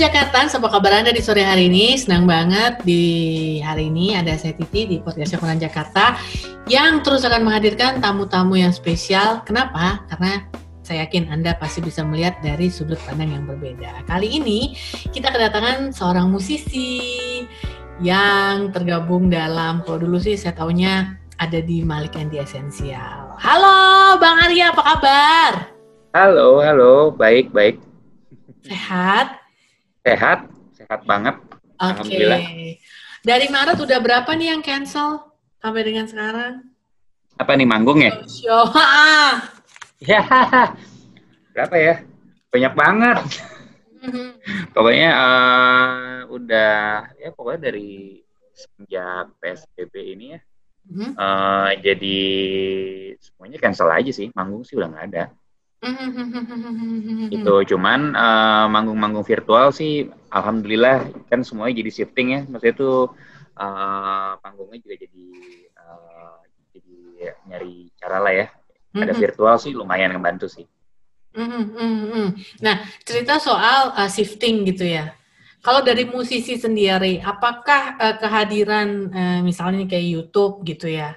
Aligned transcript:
Jakarta, 0.00 0.48
apa 0.48 0.68
kabar 0.72 1.04
Anda 1.04 1.12
di 1.12 1.20
sore 1.20 1.44
hari 1.44 1.68
ini? 1.68 1.92
Senang 1.92 2.24
banget 2.24 2.80
di 2.88 3.04
hari 3.60 3.92
ini 3.92 4.16
ada 4.16 4.32
saya 4.32 4.56
Titi 4.56 4.88
di 4.88 4.96
Podcast 4.96 5.36
Koran 5.36 5.60
Jakarta 5.60 6.16
yang 6.72 7.04
terus 7.04 7.20
akan 7.20 7.44
menghadirkan 7.44 8.00
tamu-tamu 8.00 8.56
yang 8.56 8.72
spesial. 8.72 9.44
Kenapa? 9.44 10.00
Karena 10.08 10.48
saya 10.80 11.04
yakin 11.04 11.28
Anda 11.28 11.52
pasti 11.60 11.84
bisa 11.84 12.00
melihat 12.00 12.40
dari 12.40 12.72
sudut 12.72 12.96
pandang 13.04 13.28
yang 13.28 13.44
berbeda. 13.44 14.08
Kali 14.08 14.40
ini 14.40 14.72
kita 15.12 15.36
kedatangan 15.36 15.92
seorang 15.92 16.32
musisi 16.32 16.96
yang 18.00 18.72
tergabung 18.72 19.28
dalam, 19.28 19.84
kalau 19.84 20.00
dulu 20.00 20.16
sih 20.16 20.32
saya 20.32 20.56
taunya 20.56 21.20
ada 21.36 21.60
di 21.60 21.84
Malik 21.84 22.16
Endi 22.16 22.40
Esensial. 22.40 23.36
Halo 23.36 24.16
Bang 24.16 24.48
Arya, 24.48 24.72
apa 24.72 24.80
kabar? 24.80 25.52
Halo, 26.16 26.64
halo, 26.64 27.12
baik, 27.12 27.52
baik. 27.52 27.76
Sehat? 28.64 29.49
Sehat, 30.00 30.48
sehat 30.72 31.04
banget. 31.04 31.36
Oke. 31.76 32.08
Okay. 32.08 32.80
Dari 33.20 33.46
Maret 33.52 33.76
udah 33.76 33.98
berapa 34.00 34.32
nih 34.32 34.56
yang 34.56 34.64
cancel 34.64 35.36
sampai 35.60 35.84
dengan 35.84 36.08
sekarang? 36.08 36.64
Apa 37.36 37.52
nih 37.52 37.68
manggung 37.68 38.00
ya? 38.00 38.16
Show. 38.24 38.72
ya, 40.00 40.24
berapa 41.52 41.76
ya? 41.76 41.94
Banyak 42.48 42.72
banget. 42.72 43.18
Mm-hmm. 44.00 44.72
pokoknya 44.72 45.10
uh, 45.12 46.24
udah 46.32 47.04
ya 47.20 47.28
pokoknya 47.36 47.68
dari 47.68 48.24
sejak 48.56 49.36
PSBB 49.36 49.94
ini 50.16 50.26
ya. 50.32 50.40
Uh, 50.90 51.70
jadi 51.84 52.20
semuanya 53.20 53.60
cancel 53.60 53.92
aja 53.92 54.08
sih, 54.08 54.32
manggung 54.32 54.64
sih 54.64 54.80
udah 54.80 54.88
nggak 54.88 55.06
ada 55.12 55.24
itu 57.32 57.54
cuman 57.72 58.12
uh, 58.12 58.66
manggung-manggung 58.68 59.24
virtual 59.24 59.72
sih 59.72 60.12
alhamdulillah 60.28 61.08
kan 61.32 61.40
semuanya 61.40 61.80
jadi 61.80 61.90
shifting 61.90 62.28
ya. 62.36 62.40
Maksudnya 62.44 62.74
itu 62.76 62.92
uh, 63.56 64.32
panggungnya 64.44 64.78
juga 64.84 64.96
jadi 65.00 65.26
uh, 65.80 66.36
jadi 66.76 66.96
nyari 67.48 67.74
cara 67.96 68.18
lah 68.20 68.32
ya. 68.36 68.46
Ada 68.92 69.14
virtual 69.16 69.56
sih 69.56 69.72
lumayan 69.72 70.12
ngebantu 70.12 70.52
sih. 70.52 70.68
Nah 72.60 72.76
cerita 73.06 73.40
soal 73.40 73.96
uh, 73.96 74.10
shifting 74.10 74.68
gitu 74.68 74.84
ya. 74.84 75.16
Kalau 75.64 75.80
dari 75.80 76.04
musisi 76.08 76.60
sendiri 76.60 77.24
apakah 77.24 77.96
uh, 77.96 78.16
kehadiran 78.20 78.88
uh, 79.12 79.40
misalnya 79.40 79.88
kayak 79.88 80.08
YouTube 80.08 80.60
gitu 80.68 80.92
ya 80.92 81.16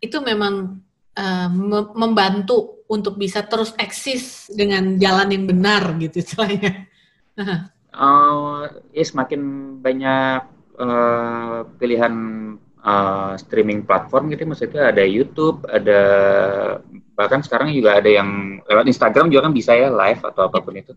itu 0.00 0.16
memang 0.24 0.80
uh, 1.14 1.48
membantu 1.92 2.79
untuk 2.90 3.14
bisa 3.14 3.46
terus 3.46 3.70
eksis 3.78 4.50
dengan 4.50 4.98
jalan 4.98 5.30
yang 5.30 5.44
benar 5.46 5.94
gitu 6.02 6.18
istilahnya. 6.18 6.90
uh, 7.94 8.66
ya 8.98 9.04
semakin 9.06 9.40
banyak 9.78 10.42
uh, 10.74 11.62
pilihan 11.78 12.14
uh, 12.82 13.38
streaming 13.38 13.86
platform 13.86 14.34
gitu 14.34 14.42
maksudnya 14.42 14.90
ada 14.90 15.06
YouTube, 15.06 15.62
ada 15.70 16.02
bahkan 17.14 17.46
sekarang 17.46 17.70
juga 17.70 18.02
ada 18.02 18.10
yang 18.10 18.58
lewat 18.66 18.90
Instagram 18.90 19.30
juga 19.30 19.46
kan 19.46 19.54
bisa 19.54 19.72
ya 19.78 19.86
live 19.86 20.22
atau 20.26 20.50
apa 20.50 20.58
pun 20.58 20.74
itu. 20.74 20.92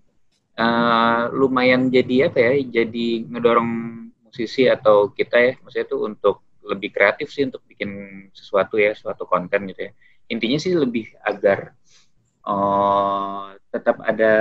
Uh, 0.54 1.30
lumayan 1.34 1.94
jadi 1.94 2.34
apa 2.34 2.42
ya? 2.42 2.82
Jadi 2.82 3.30
ngedorong 3.30 3.70
musisi 4.26 4.66
atau 4.66 5.14
kita 5.14 5.38
ya, 5.38 5.52
maksudnya 5.62 5.86
itu 5.86 5.98
untuk 6.02 6.42
lebih 6.64 6.90
kreatif 6.90 7.30
sih 7.30 7.46
untuk 7.46 7.62
bikin 7.70 7.90
sesuatu 8.34 8.82
ya, 8.82 8.98
suatu 8.98 9.30
konten 9.30 9.70
gitu 9.70 9.90
ya. 9.90 9.94
Intinya 10.32 10.60
sih 10.60 10.74
lebih 10.76 11.12
agar 11.24 11.76
oh, 12.48 13.52
tetap 13.74 14.00
ada 14.04 14.34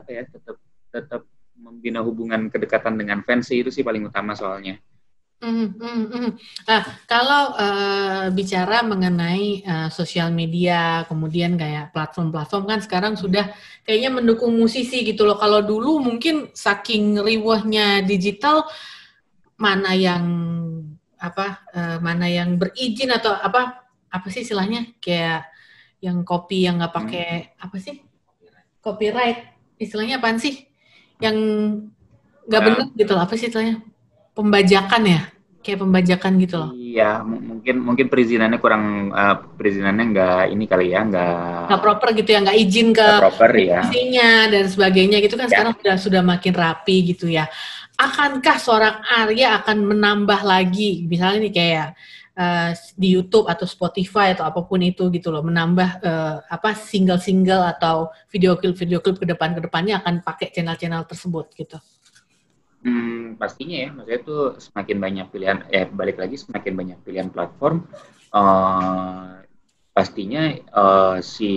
apa 0.00 0.08
ya 0.12 0.22
tetap 0.28 0.56
tetap 0.92 1.22
membina 1.56 2.04
hubungan 2.04 2.52
kedekatan 2.52 3.00
dengan 3.00 3.24
fans 3.24 3.50
itu 3.50 3.72
sih 3.72 3.82
paling 3.82 4.06
utama 4.06 4.36
soalnya. 4.36 4.78
Mm, 5.36 5.76
mm, 5.76 6.04
mm. 6.16 6.30
Nah, 6.64 6.82
kalau 7.04 7.52
uh, 7.60 8.32
bicara 8.32 8.80
mengenai 8.80 9.60
uh, 9.68 9.88
sosial 9.92 10.32
media, 10.32 11.04
kemudian 11.12 11.60
kayak 11.60 11.92
platform-platform 11.92 12.64
kan 12.64 12.80
sekarang 12.80 13.14
sudah 13.20 13.52
kayaknya 13.84 14.16
mendukung 14.16 14.56
musisi 14.56 15.04
gitu 15.04 15.28
loh. 15.28 15.36
Kalau 15.36 15.60
dulu 15.60 16.00
mungkin 16.00 16.56
saking 16.56 17.20
riwahnya 17.20 18.00
digital, 18.08 18.64
mana 19.60 19.92
yang 19.92 20.24
apa, 21.20 21.68
uh, 21.68 21.98
mana 22.00 22.32
yang 22.32 22.56
berizin 22.56 23.12
atau 23.12 23.36
apa, 23.36 23.85
apa 24.10 24.26
sih 24.32 24.42
istilahnya? 24.42 24.96
Kayak 25.02 25.50
yang 26.00 26.22
kopi 26.22 26.66
yang 26.68 26.78
nggak 26.78 26.94
pakai 26.94 27.28
hmm. 27.56 27.64
apa 27.64 27.76
sih? 27.80 27.96
Copyright. 28.80 29.56
Istilahnya 29.76 30.22
apa 30.22 30.36
sih? 30.38 30.68
Yang 31.18 31.36
nggak 32.46 32.60
nah, 32.62 32.66
benar 32.66 32.86
gitu 32.94 33.12
loh. 33.12 33.22
Apa 33.24 33.34
sih 33.34 33.48
istilahnya? 33.50 33.82
Pembajakan 34.36 35.02
ya? 35.04 35.20
Kayak 35.64 35.82
pembajakan 35.82 36.32
gitu 36.38 36.56
loh. 36.62 36.70
Iya 36.78 37.26
mungkin 37.26 37.82
mungkin 37.82 38.06
perizinannya 38.06 38.62
kurang 38.62 39.10
uh, 39.10 39.36
perizinannya 39.58 40.04
nggak 40.14 40.42
ini 40.54 40.64
kali 40.70 40.94
ya 40.94 41.02
nggak 41.02 41.66
nggak 41.66 41.82
proper 41.82 42.08
gitu 42.14 42.30
ya 42.30 42.38
nggak 42.46 42.58
izin 42.62 42.88
ke 42.94 43.08
proper 43.18 43.50
ya 43.58 43.82
dan 44.48 44.64
sebagainya 44.70 45.18
gitu 45.20 45.34
kan 45.34 45.50
ya. 45.50 45.58
sekarang 45.58 45.74
sudah 45.76 45.96
sudah 45.98 46.22
makin 46.22 46.54
rapi 46.54 46.96
gitu 47.10 47.26
ya. 47.26 47.50
Akankah 47.98 48.56
seorang 48.60 48.96
Arya 49.08 49.58
akan 49.64 49.90
menambah 49.90 50.40
lagi? 50.44 51.08
Misalnya 51.08 51.48
nih 51.48 51.52
kayak 51.52 51.88
uh, 52.36 52.70
di 52.94 53.08
YouTube 53.16 53.48
atau 53.48 53.64
Spotify 53.64 54.36
atau 54.36 54.44
apa 54.46 54.62
pun 54.62 54.78
itu 54.84 55.08
gitu 55.10 55.32
loh 55.32 55.42
menambah 55.42 55.90
uh, 56.04 56.36
apa 56.46 56.76
single-single 56.76 57.64
atau 57.76 58.12
video 58.30 58.54
klip 58.60 58.76
video 58.76 59.00
klip 59.00 59.18
ke 59.18 59.26
depan 59.26 59.56
ke 59.56 59.60
depannya 59.64 59.98
akan 60.04 60.20
pakai 60.22 60.52
channel-channel 60.52 61.08
tersebut 61.08 61.50
gitu. 61.56 61.80
Hmm, 62.86 63.34
pastinya 63.34 63.76
ya, 63.82 63.88
maksudnya 63.90 64.18
itu 64.22 64.36
semakin 64.62 64.96
banyak 65.02 65.26
pilihan, 65.34 65.58
eh 65.74 65.90
balik 65.90 66.22
lagi 66.22 66.38
semakin 66.38 66.72
banyak 66.76 66.98
pilihan 67.02 67.28
platform, 67.34 67.82
uh, 68.30 69.42
pastinya 69.90 70.54
uh, 70.70 71.18
si 71.18 71.50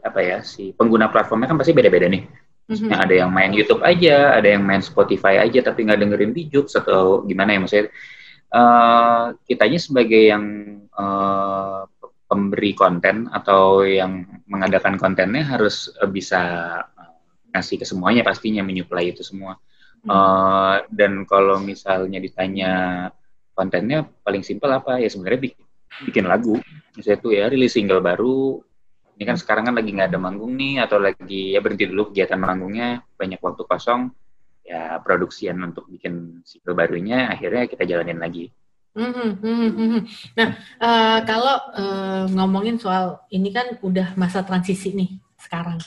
apa 0.00 0.20
ya 0.24 0.38
si 0.40 0.72
pengguna 0.72 1.12
platformnya 1.12 1.52
kan 1.52 1.58
pasti 1.60 1.76
beda-beda 1.76 2.08
nih. 2.08 2.24
Mm-hmm. 2.68 2.92
ada 2.92 3.14
yang 3.16 3.32
main 3.32 3.48
YouTube 3.56 3.80
aja, 3.80 4.36
ada 4.36 4.44
yang 4.44 4.60
main 4.60 4.84
Spotify 4.84 5.40
aja 5.40 5.64
tapi 5.64 5.88
nggak 5.88 6.04
dengerin 6.04 6.36
di 6.36 6.52
atau 6.52 7.24
gimana 7.24 7.56
ya 7.56 7.64
maksudnya 7.64 7.88
uh, 8.52 9.34
kitanya 9.44 9.78
sebagai 9.80 10.22
yang 10.32 10.44
uh, 10.92 11.84
pemberi 12.28 12.76
konten 12.76 13.28
atau 13.32 13.84
yang 13.84 14.24
mengadakan 14.48 15.00
kontennya 15.00 15.44
harus 15.44 15.88
uh, 15.96 16.08
bisa 16.08 16.40
ngasih 17.52 17.80
ke 17.80 17.86
semuanya 17.88 18.20
pastinya 18.24 18.60
menyuplai 18.60 19.12
itu 19.12 19.24
semua. 19.24 19.56
Hmm. 20.04 20.08
Uh, 20.08 20.76
dan 20.92 21.24
kalau 21.24 21.58
misalnya 21.58 22.20
ditanya 22.20 22.72
kontennya 23.56 24.06
paling 24.22 24.46
simpel 24.46 24.70
apa 24.70 25.02
ya 25.02 25.08
sebenarnya 25.10 25.50
bikin, 25.50 25.64
bikin 26.06 26.24
lagu. 26.28 26.60
Misalnya 26.94 27.18
tuh 27.18 27.32
ya 27.34 27.50
rilis 27.50 27.74
single 27.74 28.04
baru. 28.04 28.62
Ini 29.18 29.26
kan 29.26 29.34
sekarang 29.34 29.66
kan 29.66 29.74
lagi 29.74 29.90
nggak 29.90 30.14
ada 30.14 30.20
manggung 30.22 30.54
nih 30.54 30.78
atau 30.78 31.02
lagi 31.02 31.50
ya 31.50 31.58
berhenti 31.58 31.90
dulu 31.90 32.14
kegiatan 32.14 32.38
manggungnya 32.38 33.02
banyak 33.18 33.42
waktu 33.42 33.66
kosong 33.66 34.14
ya 34.68 35.00
produksian 35.00 35.56
untuk 35.64 35.88
bikin 35.88 36.44
single 36.44 36.76
barunya 36.76 37.32
akhirnya 37.32 37.64
kita 37.64 37.88
jalanin 37.88 38.20
lagi. 38.20 38.52
Mm-hmm, 38.98 39.30
mm-hmm. 39.40 40.02
Nah, 40.34 40.48
uh, 40.82 41.18
kalau 41.22 41.56
uh, 41.70 42.24
ngomongin 42.34 42.82
soal 42.82 43.22
ini 43.30 43.54
kan 43.54 43.78
udah 43.78 44.18
masa 44.18 44.42
transisi 44.42 44.90
nih 44.90 45.22
sekarang, 45.38 45.78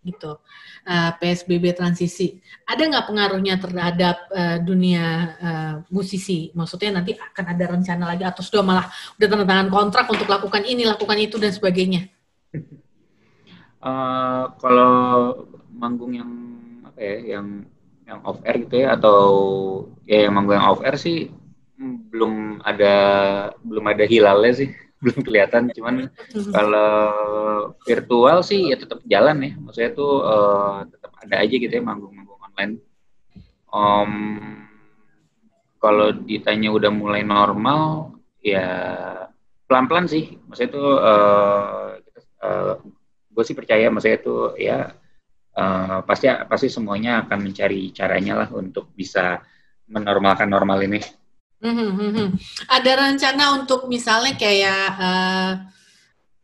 gitu. 0.00 0.40
Uh, 0.88 1.12
PSBB 1.20 1.76
transisi, 1.76 2.40
ada 2.64 2.80
nggak 2.80 3.12
pengaruhnya 3.12 3.60
terhadap 3.60 4.16
uh, 4.32 4.56
dunia 4.64 5.04
uh, 5.36 5.74
musisi? 5.92 6.48
Maksudnya 6.56 6.96
nanti 6.96 7.12
akan 7.12 7.44
ada 7.52 7.64
rencana 7.68 8.04
lagi 8.16 8.24
atau 8.24 8.40
sudah 8.40 8.64
malah 8.64 8.88
udah 9.20 9.26
tanda 9.28 9.44
tangan 9.44 9.68
kontrak 9.68 10.06
untuk 10.08 10.24
lakukan 10.24 10.64
ini, 10.64 10.88
lakukan 10.88 11.20
itu 11.20 11.36
dan 11.36 11.52
sebagainya? 11.52 12.08
Uh, 13.84 14.48
kalau 14.64 14.94
manggung 15.68 16.16
yang 16.16 16.32
apa 16.88 16.98
ya, 17.04 17.36
yang 17.36 17.68
yang 18.08 18.24
off 18.24 18.40
air 18.48 18.56
gitu 18.64 18.88
ya 18.88 18.96
atau 18.96 19.20
ya 20.08 20.24
yang 20.26 20.34
manggung 20.34 20.56
yang 20.56 20.68
off 20.72 20.80
air 20.80 20.96
sih 20.96 21.28
belum 21.78 22.64
ada 22.64 22.94
belum 23.62 23.84
ada 23.86 24.04
hilalnya 24.08 24.52
sih 24.64 24.70
belum 25.02 25.22
kelihatan. 25.22 25.70
Cuman 25.70 26.10
kalau 26.50 26.90
virtual 27.86 28.42
sih 28.42 28.74
ya 28.74 28.76
tetap 28.80 29.04
jalan 29.06 29.38
ya. 29.44 29.52
Maksudnya 29.60 29.90
tuh 29.94 30.12
uh, 30.26 30.82
tetap 30.88 31.12
ada 31.22 31.36
aja 31.38 31.54
gitu 31.54 31.70
ya 31.70 31.84
manggung-manggung 31.84 32.40
online. 32.42 32.74
Um, 33.68 34.12
kalau 35.78 36.10
ditanya 36.10 36.74
udah 36.74 36.90
mulai 36.90 37.22
normal 37.22 38.16
ya 38.42 38.66
pelan-pelan 39.70 40.10
sih. 40.10 40.34
Maksudnya 40.50 40.70
tuh 40.74 40.90
uh, 40.98 41.88
uh, 42.42 42.74
gue 43.38 43.44
sih 43.46 43.54
percaya 43.54 43.86
maksudnya 43.86 44.18
tuh 44.18 44.58
ya 44.58 44.97
uh, 45.58 45.98
pasti 46.06 46.30
pasti 46.46 46.70
semuanya 46.70 47.26
akan 47.26 47.38
mencari 47.42 47.90
caranya 47.90 48.46
lah 48.46 48.48
untuk 48.54 48.94
bisa 48.94 49.42
menormalkan 49.90 50.46
normal 50.46 50.78
ini. 50.86 51.02
Hmm, 51.58 51.74
hmm, 51.74 52.10
hmm. 52.14 52.28
Ada 52.70 52.92
rencana 52.94 53.44
untuk 53.58 53.90
misalnya 53.90 54.38
kayak 54.38 54.84
uh, 54.94 55.52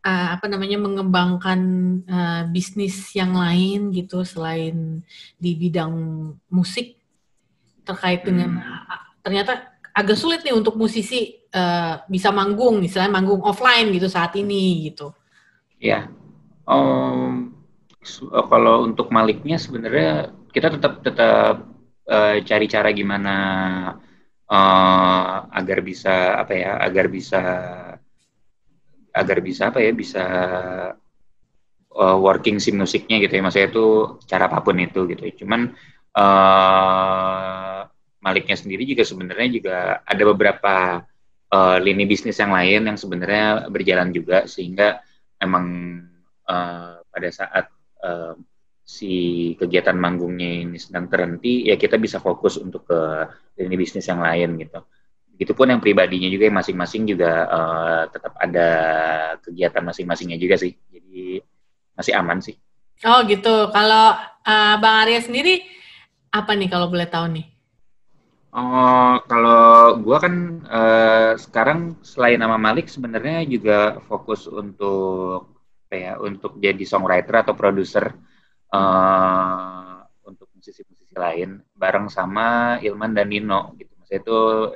uh, 0.03 0.27
apa 0.35 0.45
namanya 0.51 0.75
mengembangkan 0.75 1.59
uh, 2.03 2.43
bisnis 2.51 3.15
yang 3.15 3.31
lain 3.31 3.95
gitu 3.95 4.27
selain 4.27 4.99
di 5.39 5.55
bidang 5.55 5.95
musik 6.51 6.99
terkait 7.87 8.27
dengan 8.27 8.59
hmm. 8.59 9.23
ternyata 9.23 9.71
agak 9.95 10.19
sulit 10.19 10.43
nih 10.43 10.51
untuk 10.51 10.75
musisi 10.75 11.39
uh, 11.55 12.03
bisa 12.11 12.27
manggung, 12.35 12.83
misalnya 12.83 13.15
manggung 13.15 13.39
offline 13.39 13.87
gitu 13.95 14.11
saat 14.11 14.35
ini 14.35 14.91
gitu. 14.91 15.15
Ya, 15.79 16.11
um, 16.67 17.54
kalau 18.49 18.85
untuk 18.85 19.09
Maliknya 19.09 19.57
sebenarnya 19.57 20.31
kita 20.53 20.77
tetap 20.77 21.01
tetap 21.01 21.65
uh, 22.05 22.35
cari 22.45 22.65
cara 22.69 22.89
gimana 22.93 23.35
uh, 24.45 25.33
agar 25.49 25.79
bisa 25.81 26.37
apa 26.39 26.53
ya, 26.53 26.71
agar 26.79 27.05
bisa 27.09 27.41
agar 29.15 29.37
bisa 29.39 29.71
apa 29.71 29.79
ya 29.79 29.91
bisa 29.95 30.23
uh, 31.95 32.17
working 32.19 32.61
si 32.61 32.71
musiknya 32.75 33.17
gitu 33.23 33.33
ya. 33.39 33.41
Maksudnya 33.41 33.69
itu 33.73 33.85
cara 34.29 34.47
apa 34.47 34.61
pun 34.61 34.77
itu 34.77 35.07
gitu. 35.09 35.45
Cuman 35.45 35.73
uh, 36.15 37.81
Maliknya 38.25 38.57
sendiri 38.57 38.89
juga 38.89 39.05
sebenarnya 39.05 39.49
juga 39.53 39.77
ada 40.01 40.23
beberapa 40.25 41.05
uh, 41.53 41.77
lini 41.77 42.09
bisnis 42.09 42.41
yang 42.41 42.57
lain 42.57 42.89
yang 42.89 42.97
sebenarnya 42.97 43.69
berjalan 43.69 44.09
juga 44.09 44.49
sehingga 44.49 44.97
emang 45.37 45.65
uh, 46.49 47.05
pada 47.05 47.29
saat 47.29 47.74
uh, 48.05 48.33
si 48.85 49.13
kegiatan 49.57 49.97
manggungnya 49.97 50.61
ini 50.61 50.77
sedang 50.77 51.09
terhenti 51.09 51.65
ya 51.65 51.73
kita 51.73 51.97
bisa 51.97 52.21
fokus 52.21 52.61
untuk 52.61 52.85
ke 52.85 52.99
lini 53.57 53.75
bisnis 53.81 54.05
yang 54.05 54.21
lain 54.21 54.61
gitu 54.61 54.85
Begitupun 55.35 55.67
yang 55.67 55.83
pribadinya 55.83 56.31
juga 56.31 56.47
yang 56.47 56.55
masing-masing 56.55 57.11
juga 57.11 57.43
uh, 57.51 58.01
tetap 58.07 58.39
ada 58.39 58.69
kegiatan 59.43 59.83
masing-masingnya 59.83 60.39
juga 60.39 60.55
sih. 60.55 60.71
Jadi 60.87 61.43
masih 61.91 62.15
aman 62.15 62.39
sih. 62.39 62.55
Oh 63.03 63.19
gitu. 63.27 63.67
Kalau 63.75 64.15
uh, 64.47 64.75
Bang 64.79 64.95
Arya 65.03 65.19
sendiri 65.19 65.59
apa 66.31 66.55
nih 66.55 66.71
kalau 66.71 66.87
boleh 66.87 67.03
tahu 67.11 67.35
nih? 67.35 67.51
Oh, 68.55 69.19
kalau 69.27 69.99
gue 69.99 70.17
kan 70.23 70.35
uh, 70.71 71.35
sekarang 71.35 71.99
selain 71.99 72.39
nama 72.39 72.55
Malik 72.55 72.87
sebenarnya 72.87 73.43
juga 73.43 73.99
fokus 74.07 74.47
untuk 74.47 75.54
ya, 75.93 76.17
untuk 76.17 76.57
jadi 76.57 76.81
songwriter 76.81 77.45
atau 77.45 77.53
produser 77.53 78.15
uh, 78.73 80.01
untuk 80.25 80.49
musisi-musisi 80.57 81.15
lain 81.15 81.61
bareng 81.77 82.09
sama 82.09 82.77
Ilman 82.81 83.13
dan 83.13 83.29
Nino 83.29 83.73
gitu. 83.77 83.93
Maksudnya 83.95 84.21
itu 84.21 84.39
uh, 84.39 84.71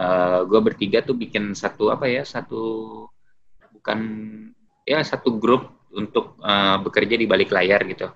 eh, 0.00 0.40
gue 0.46 0.60
bertiga 0.62 0.98
tuh 1.02 1.16
bikin 1.18 1.54
satu 1.54 1.90
apa 1.90 2.06
ya 2.06 2.22
satu 2.22 2.62
bukan 3.74 3.98
ya 4.86 5.00
satu 5.02 5.38
grup 5.40 5.88
untuk 5.90 6.38
uh, 6.42 6.78
bekerja 6.82 7.18
di 7.18 7.26
balik 7.26 7.50
layar 7.50 7.82
gitu. 7.88 8.10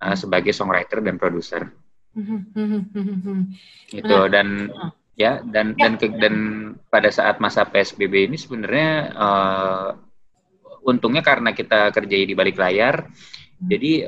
Uh, 0.00 0.16
sebagai 0.18 0.52
songwriter 0.52 1.00
dan 1.00 1.16
produser. 1.16 1.70
Gitu 3.90 4.18
dan 4.30 4.70
ya 5.14 5.42
dan 5.46 5.78
dan 5.78 5.94
ke, 5.94 6.10
dan 6.18 6.34
pada 6.90 7.10
saat 7.10 7.38
masa 7.38 7.62
psbb 7.66 8.26
ini 8.30 8.34
sebenarnya 8.38 8.90
uh, 9.14 9.88
untungnya 10.84 11.24
karena 11.24 11.56
kita 11.56 11.90
kerja 11.90 12.16
di 12.28 12.34
balik 12.36 12.60
layar 12.60 13.08
jadi 13.64 14.04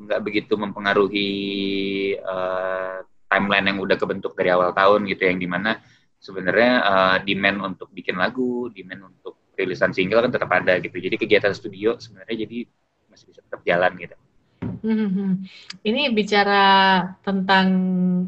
nggak 0.00 0.20
uh, 0.20 0.24
begitu 0.24 0.56
mempengaruhi 0.56 1.30
uh, 2.24 3.04
timeline 3.28 3.66
yang 3.68 3.78
udah 3.78 3.96
kebentuk 4.00 4.32
dari 4.34 4.50
awal 4.50 4.72
tahun 4.72 5.06
gitu 5.06 5.22
yang 5.28 5.38
di 5.38 5.48
mana 5.50 5.76
sebenarnya 6.16 6.72
uh, 6.82 7.16
demand 7.22 7.74
untuk 7.74 7.92
bikin 7.92 8.16
lagu, 8.16 8.72
demand 8.72 9.12
untuk 9.12 9.52
rilisan 9.54 9.92
single 9.92 10.24
kan 10.24 10.32
tetap 10.32 10.50
ada 10.50 10.80
gitu. 10.80 10.96
Jadi 10.96 11.16
kegiatan 11.20 11.52
studio 11.52 12.00
sebenarnya 12.00 12.48
jadi 12.48 12.58
masih 13.12 13.26
bisa 13.28 13.40
tetap 13.44 13.60
jalan 13.66 13.92
gitu. 14.00 14.16
Hmm, 14.60 15.44
ini 15.84 16.08
bicara 16.12 16.64
tentang 17.20 17.68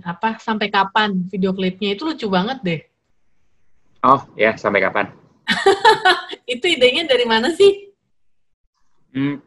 apa 0.05 0.37
sampai 0.37 0.69
kapan 0.69 1.25
video 1.29 1.57
klipnya 1.57 1.97
itu 1.97 2.05
lucu 2.05 2.29
banget 2.29 2.59
deh. 2.61 2.81
Oh 4.05 4.21
ya 4.37 4.57
sampai 4.61 4.81
kapan? 4.85 5.07
itu 6.59 6.67
idenya 6.69 7.09
dari 7.09 7.25
mana 7.25 7.53
sih? 7.57 7.93
Hmm, 9.13 9.41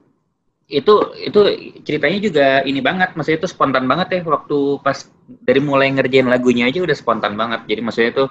itu 0.66 0.94
itu 1.22 1.40
ceritanya 1.86 2.20
juga 2.22 2.48
ini 2.66 2.82
banget. 2.82 3.14
Maksudnya 3.14 3.40
itu 3.46 3.50
spontan 3.50 3.86
banget 3.86 4.08
ya 4.18 4.22
waktu 4.26 4.82
pas 4.82 5.06
dari 5.26 5.62
mulai 5.62 5.94
ngerjain 5.94 6.30
lagunya 6.30 6.70
aja 6.70 6.82
udah 6.82 6.98
spontan 6.98 7.38
banget. 7.38 7.66
Jadi 7.70 7.82
maksudnya 7.82 8.12
itu 8.14 8.26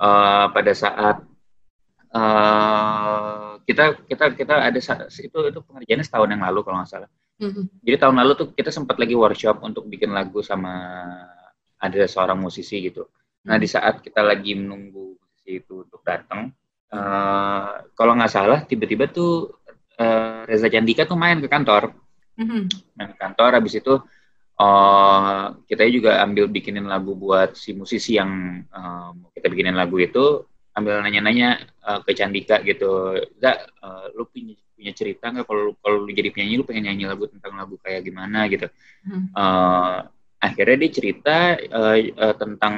uh, 0.00 0.46
pada 0.52 0.72
saat 0.72 1.16
uh, 2.12 3.60
kita 3.68 3.84
kita 4.08 4.24
kita 4.38 4.54
ada 4.62 4.80
itu 4.80 5.38
itu 5.52 5.60
pengerjaannya 5.64 6.04
setahun 6.06 6.30
yang 6.32 6.42
lalu 6.44 6.60
kalau 6.64 6.80
nggak 6.80 6.90
salah. 6.90 7.10
Mm-hmm. 7.36 7.84
jadi 7.84 7.96
tahun 8.00 8.16
lalu 8.16 8.32
tuh 8.32 8.48
kita 8.56 8.72
sempat 8.72 8.96
lagi 8.96 9.12
workshop 9.12 9.60
untuk 9.60 9.84
bikin 9.92 10.08
lagu 10.08 10.40
sama 10.40 10.72
ada 11.76 12.08
seorang 12.08 12.40
musisi 12.40 12.80
gitu. 12.80 13.04
Nah 13.44 13.60
di 13.60 13.68
saat 13.68 14.00
kita 14.00 14.24
lagi 14.24 14.56
menunggu 14.56 15.20
musisi 15.20 15.60
itu 15.60 15.84
untuk 15.84 16.00
datang 16.00 16.48
uh, 16.92 17.86
kalau 17.96 18.12
nggak 18.14 18.32
salah 18.32 18.62
tiba-tiba 18.62 19.08
tuh 19.10 19.56
uh, 19.98 20.44
Reza 20.46 20.68
Candika 20.68 21.08
tuh 21.08 21.18
main 21.18 21.40
ke 21.40 21.48
kantor, 21.48 21.94
mm-hmm. 22.38 22.62
main 22.98 23.08
ke 23.14 23.18
kantor. 23.18 23.50
Habis 23.58 23.80
itu 23.80 23.94
uh, 24.60 25.44
kita 25.66 25.88
juga 25.90 26.22
ambil 26.22 26.46
bikinin 26.52 26.86
lagu 26.86 27.16
buat 27.16 27.56
si 27.56 27.72
musisi 27.72 28.18
yang 28.18 28.62
uh, 28.70 29.10
kita 29.32 29.48
bikinin 29.48 29.74
lagu 29.74 29.96
itu, 29.98 30.44
ambil 30.76 31.00
nanya-nanya 31.00 31.64
uh, 31.82 32.00
ke 32.04 32.12
Candika 32.12 32.60
gitu, 32.62 33.16
Zak, 33.40 33.72
uh, 33.80 34.12
lu 34.14 34.28
punya 34.28 34.54
punya 34.76 34.92
cerita 34.92 35.32
nggak 35.32 35.48
kalau 35.48 35.72
kalau 35.80 36.04
lu 36.04 36.12
jadi 36.12 36.28
penyanyi 36.28 36.60
lu 36.60 36.68
pengen 36.68 36.92
nyanyi 36.92 37.08
lagu 37.08 37.24
tentang 37.32 37.56
lagu 37.56 37.80
kayak 37.80 38.04
gimana 38.04 38.44
gitu. 38.52 38.68
Mm-hmm. 39.08 39.32
Uh, 39.32 40.04
akhirnya 40.36 40.76
dia 40.84 40.90
cerita 40.92 41.36
uh, 41.72 41.96
uh, 41.96 42.34
tentang 42.36 42.74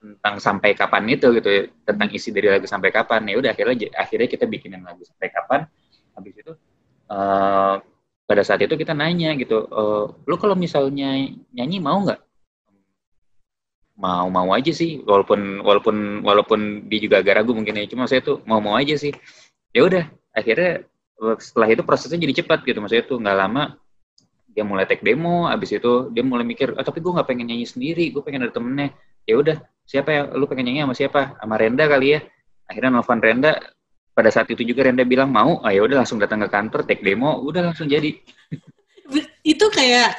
tentang 0.00 0.40
sampai 0.40 0.72
kapan 0.72 1.04
itu 1.12 1.28
gitu 1.36 1.68
tentang 1.84 2.08
isi 2.08 2.32
dari 2.32 2.48
lagu 2.48 2.64
sampai 2.64 2.88
kapan. 2.88 3.28
Ya 3.28 3.36
udah 3.36 3.50
akhirnya 3.52 3.92
akhirnya 3.92 4.28
kita 4.32 4.48
bikinin 4.48 4.80
lagu 4.80 5.04
sampai 5.04 5.28
kapan. 5.28 5.60
Habis 6.16 6.34
itu 6.40 6.52
uh, 7.12 7.76
pada 8.24 8.42
saat 8.42 8.64
itu 8.64 8.74
kita 8.80 8.96
nanya 8.96 9.36
gitu 9.36 9.68
uh, 9.68 10.08
lu 10.24 10.36
kalau 10.40 10.56
misalnya 10.56 11.12
nyanyi 11.52 11.78
mau 11.78 12.00
nggak? 12.00 12.20
Mau 14.00 14.32
mau 14.32 14.48
aja 14.56 14.72
sih 14.72 15.04
walaupun 15.04 15.60
walaupun 15.60 16.24
walaupun 16.24 16.88
dia 16.88 17.04
juga 17.04 17.20
agak 17.20 17.44
ragu 17.44 17.52
mungkin 17.52 17.76
ya 17.76 17.84
cuma 17.84 18.08
saya 18.08 18.24
tuh 18.24 18.40
mau 18.48 18.64
mau 18.64 18.72
aja 18.80 18.96
sih. 18.96 19.12
Ya 19.76 19.84
udah 19.84 20.08
akhirnya 20.32 20.88
setelah 21.36 21.68
itu 21.68 21.84
prosesnya 21.84 22.16
jadi 22.16 22.40
cepat 22.40 22.64
gitu 22.64 22.80
maksudnya 22.80 23.04
tuh 23.04 23.20
nggak 23.20 23.36
lama 23.36 23.76
dia 24.50 24.64
mulai 24.64 24.88
take 24.88 25.04
demo 25.04 25.46
abis 25.52 25.76
itu 25.76 26.08
dia 26.10 26.24
mulai 26.24 26.48
mikir 26.48 26.74
ah, 26.74 26.82
tapi 26.82 27.04
gue 27.04 27.12
nggak 27.12 27.28
pengen 27.28 27.52
nyanyi 27.52 27.68
sendiri 27.68 28.08
gue 28.08 28.22
pengen 28.24 28.48
ada 28.48 28.52
temennya. 28.56 28.96
Ya 29.28 29.36
udah 29.36 29.60
siapa 29.90 30.10
ya? 30.14 30.22
Lu 30.30 30.46
pengen 30.46 30.70
nyanyi 30.70 30.86
sama 30.86 30.94
siapa? 30.94 31.20
Sama 31.42 31.58
Renda 31.58 31.90
kali 31.90 32.14
ya. 32.14 32.20
Akhirnya 32.70 32.94
nelfon 32.94 33.18
Renda. 33.18 33.58
Pada 34.14 34.30
saat 34.30 34.46
itu 34.54 34.62
juga 34.62 34.86
Renda 34.86 35.02
bilang 35.02 35.34
mau, 35.34 35.58
ah 35.66 35.74
ya 35.74 35.82
udah 35.82 36.06
langsung 36.06 36.22
datang 36.22 36.46
ke 36.46 36.48
kantor, 36.50 36.86
take 36.86 37.02
demo, 37.02 37.42
udah 37.42 37.70
langsung 37.72 37.90
jadi. 37.90 38.14
itu 39.52 39.66
kayak 39.70 40.14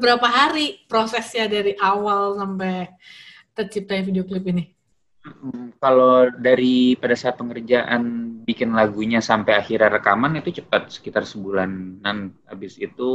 berapa 0.00 0.24
hari 0.24 0.88
prosesnya 0.88 1.44
dari 1.44 1.76
awal 1.76 2.40
sampai 2.40 2.88
tercipta 3.52 4.00
video 4.00 4.24
klip 4.24 4.44
ini? 4.48 4.64
Kalau 5.80 6.28
dari 6.36 6.96
pada 7.00 7.16
saat 7.16 7.40
pengerjaan 7.40 8.02
bikin 8.44 8.76
lagunya 8.76 9.24
sampai 9.24 9.56
akhirnya 9.56 9.88
rekaman 9.88 10.36
itu 10.36 10.60
cepat 10.60 10.92
sekitar 10.92 11.24
sebulanan. 11.24 12.36
Habis 12.44 12.76
itu 12.76 13.12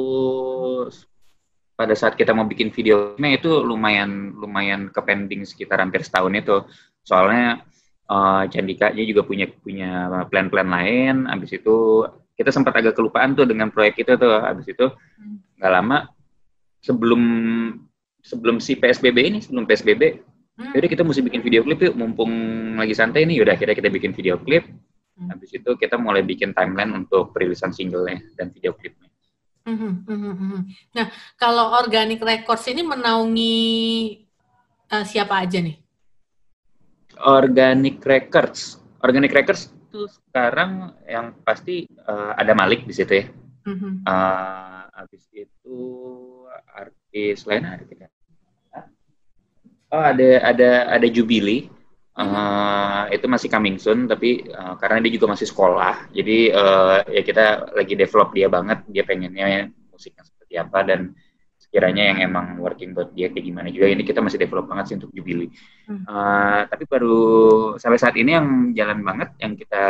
pada 1.79 1.95
saat 1.95 2.19
kita 2.19 2.35
mau 2.35 2.43
bikin 2.43 2.75
videonya 2.75 3.39
itu 3.39 3.47
lumayan 3.63 4.35
lumayan 4.35 4.91
ke 4.91 4.99
pending 4.99 5.47
sekitar 5.47 5.79
hampir 5.79 6.03
setahun 6.03 6.35
itu. 6.35 6.57
Soalnya 7.07 7.63
uh, 8.11 8.43
Candika 8.51 8.91
dia 8.91 9.07
juga 9.07 9.23
punya 9.23 9.47
punya 9.47 10.11
plan-plan 10.27 10.67
lain. 10.67 11.23
Habis 11.31 11.55
itu 11.55 12.03
kita 12.35 12.51
sempat 12.51 12.75
agak 12.75 12.99
kelupaan 12.99 13.31
tuh 13.31 13.47
dengan 13.47 13.71
proyek 13.71 14.03
itu 14.03 14.19
tuh. 14.19 14.43
Habis 14.43 14.67
itu 14.67 14.91
nggak 15.55 15.71
lama 15.71 16.11
sebelum 16.83 17.21
sebelum 18.19 18.59
si 18.59 18.75
PSBB 18.75 19.17
ini, 19.23 19.39
sebelum 19.39 19.63
PSBB, 19.63 20.19
hmm. 20.59 20.75
jadi 20.75 20.85
kita 20.91 21.07
mesti 21.07 21.23
bikin 21.23 21.39
video 21.39 21.63
klip 21.63 21.79
yuk, 21.79 21.95
mumpung 21.95 22.31
lagi 22.75 22.91
santai 22.91 23.23
nih, 23.23 23.39
yaudah 23.39 23.55
akhirnya 23.55 23.75
kita 23.79 23.87
bikin 23.87 24.11
video 24.11 24.35
klip. 24.39 24.67
Hmm. 25.15 25.31
Habis 25.31 25.55
itu 25.55 25.71
kita 25.79 25.95
mulai 25.95 26.23
bikin 26.23 26.51
timeline 26.51 26.91
untuk 26.91 27.31
perilisan 27.31 27.71
singlenya 27.71 28.19
dan 28.35 28.51
video 28.51 28.75
klipnya. 28.75 29.08
Hmm, 29.69 30.01
hmm, 30.01 30.33
hmm, 30.33 30.61
nah, 30.97 31.13
kalau 31.37 31.77
Organic 31.77 32.17
Records 32.17 32.65
ini 32.65 32.81
menaungi 32.81 33.57
uh, 34.89 35.05
siapa 35.05 35.45
aja 35.45 35.61
nih? 35.61 35.77
Organic 37.21 38.01
Records. 38.01 38.81
Organic 39.05 39.29
Records 39.29 39.69
itu 39.69 40.09
sekarang 40.09 40.97
yang 41.05 41.37
pasti 41.45 41.85
uh, 42.09 42.33
ada 42.33 42.57
Malik 42.57 42.89
di 42.89 42.93
situ 42.97 43.13
ya. 43.13 43.25
Mm-hmm. 43.69 43.93
Uh, 44.09 44.83
habis 44.97 45.23
itu 45.29 45.79
artis 46.73 47.45
lain 47.45 47.69
ada 47.69 47.85
tidak? 47.85 48.09
Oh 49.89 50.01
ada 50.01 50.29
ada 50.45 50.69
ada 50.97 51.07
Jubilee. 51.09 51.69
Uh, 52.19 53.07
itu 53.15 53.31
masih 53.31 53.47
coming 53.47 53.79
soon, 53.79 54.03
tapi 54.03 54.43
uh, 54.51 54.75
karena 54.75 54.99
dia 54.99 55.15
juga 55.15 55.31
masih 55.31 55.47
sekolah, 55.47 56.11
jadi 56.11 56.51
uh, 56.51 56.97
ya 57.07 57.23
kita 57.23 57.71
lagi 57.71 57.95
develop 57.95 58.35
dia 58.35 58.51
banget. 58.51 58.83
Dia 58.91 59.07
pengennya 59.07 59.71
musiknya 59.87 60.27
seperti 60.27 60.59
apa 60.59 60.83
dan 60.83 61.15
sekiranya 61.55 62.11
yang 62.11 62.19
emang 62.27 62.59
working 62.59 62.91
buat 62.91 63.15
dia 63.15 63.31
kayak 63.31 63.45
gimana 63.47 63.71
juga. 63.71 63.87
Ini 63.95 64.03
kita 64.03 64.19
masih 64.19 64.35
develop 64.35 64.67
banget 64.67 64.91
sih 64.91 64.95
untuk 64.99 65.15
Jubilee. 65.15 65.47
Hmm. 65.87 66.03
Uh, 66.03 66.61
tapi 66.67 66.83
baru 66.91 67.21
sampai 67.79 67.99
saat 68.03 68.19
ini 68.19 68.35
yang 68.35 68.75
jalan 68.75 68.99
banget, 68.99 69.29
yang 69.39 69.55
kita 69.55 69.85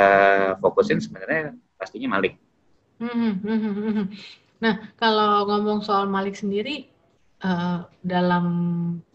fokusin 0.62 1.02
sebenarnya 1.02 1.58
pastinya 1.82 2.14
Malik. 2.14 2.38
Hmm, 3.02 3.42
hmm, 3.42 3.60
hmm, 3.74 4.06
nah, 4.62 4.76
kalau 5.02 5.50
ngomong 5.50 5.82
soal 5.82 6.06
Malik 6.06 6.38
sendiri, 6.38 6.94
uh, 7.42 7.90
dalam 8.06 8.46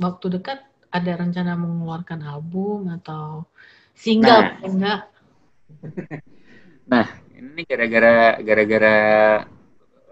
waktu 0.03 0.35
dekat 0.35 0.67
ada 0.95 1.13
rencana 1.19 1.59
mengeluarkan 1.59 2.23
album 2.23 2.87
atau 3.03 3.51
single 3.99 4.31
nah. 4.31 4.63
enggak? 4.63 5.01
Nah, 6.85 7.09
ini 7.33 7.65
gara-gara 7.65 8.37
gara-gara 8.45 8.97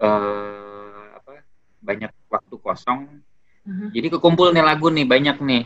uh, 0.01 1.05
apa 1.21 1.45
banyak 1.85 2.09
waktu 2.25 2.55
kosong. 2.57 3.21
Uh-huh. 3.61 3.89
Jadi 3.93 4.09
kekumpul 4.09 4.49
nih 4.49 4.65
lagu 4.65 4.89
nih 4.89 5.05
banyak 5.05 5.37
nih. 5.37 5.63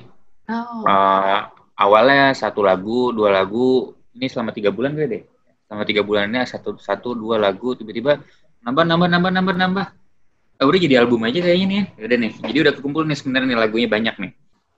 Oh. 0.51 0.83
Uh, 0.83 1.47
awalnya 1.79 2.36
satu 2.36 2.59
lagu, 2.59 3.15
dua 3.15 3.31
lagu. 3.31 3.95
Ini 4.19 4.27
selama 4.27 4.51
tiga 4.51 4.67
bulan 4.67 5.00
gue 5.00 5.07
deh. 5.07 5.24
Selama 5.63 5.88
tiga 5.88 6.03
bulan 6.03 6.27
ini 6.27 6.43
satu 6.43 6.75
satu 6.75 7.15
dua 7.15 7.39
lagu 7.39 7.71
tiba-tiba 7.71 8.19
nambah 8.67 8.83
nambah 8.83 9.07
nambah 9.07 9.31
nambah 9.31 9.55
nambah. 9.55 9.88
Uh, 10.59 10.67
udah 10.67 10.79
jadi 10.83 11.00
album 11.00 11.24
aja 11.24 11.39
kayaknya 11.39 11.65
nih. 11.71 11.77
Ya. 11.79 12.03
Udah 12.03 12.17
nih. 12.19 12.31
Jadi 12.51 12.57
udah 12.67 12.74
kekumpul 12.75 13.07
nih 13.07 13.15
sebenarnya 13.15 13.55
nih 13.55 13.59
lagunya 13.63 13.88
banyak 13.88 14.15
nih. 14.19 14.31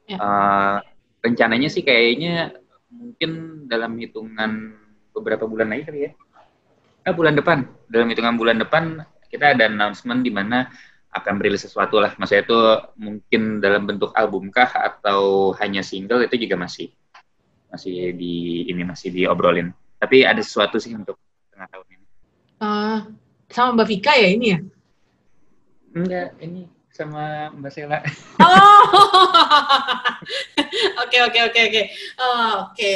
Ya. 0.09 0.17
Uh, 0.17 0.77
rencananya 1.21 1.69
sih 1.69 1.85
kayaknya 1.85 2.57
mungkin 2.89 3.63
dalam 3.69 3.93
hitungan 4.01 4.73
beberapa 5.13 5.45
bulan 5.45 5.69
lagi 5.69 5.85
kali 5.85 5.99
ya. 6.09 6.11
Eh, 7.05 7.13
bulan 7.13 7.37
depan. 7.37 7.69
Dalam 7.85 8.09
hitungan 8.09 8.33
bulan 8.33 8.57
depan 8.57 9.05
kita 9.29 9.53
ada 9.53 9.69
announcement 9.69 10.25
di 10.25 10.33
mana 10.33 10.65
akan 11.13 11.37
merilis 11.37 11.69
sesuatu 11.69 12.01
lah. 12.01 12.17
Maksudnya 12.17 12.41
itu 12.41 12.59
mungkin 12.97 13.41
dalam 13.61 13.85
bentuk 13.85 14.09
album 14.17 14.49
kah 14.49 14.69
atau 14.73 15.53
hanya 15.61 15.85
single 15.85 16.25
itu 16.25 16.41
juga 16.41 16.57
masih 16.57 16.89
masih 17.69 18.17
di 18.17 18.65
ini 18.65 18.81
masih 18.81 19.13
diobrolin. 19.13 19.69
Tapi 20.01 20.25
ada 20.25 20.41
sesuatu 20.41 20.81
sih 20.81 20.97
untuk 20.97 21.21
tengah 21.53 21.69
tahun 21.69 21.87
ini. 21.93 22.05
Uh, 22.59 22.99
sama 23.53 23.77
Mbak 23.77 23.87
Vika 23.93 24.13
ya 24.17 24.29
ini 24.33 24.45
ya? 24.57 24.59
Enggak, 25.89 26.29
ini 26.41 26.69
sama 26.93 27.53
Mbak 27.55 27.71
Sela. 27.73 27.99
Oh, 28.39 28.85
oke 31.03 31.17
oke 31.27 31.39
oke 31.51 31.59
oke 31.69 31.81
oke. 32.17 32.95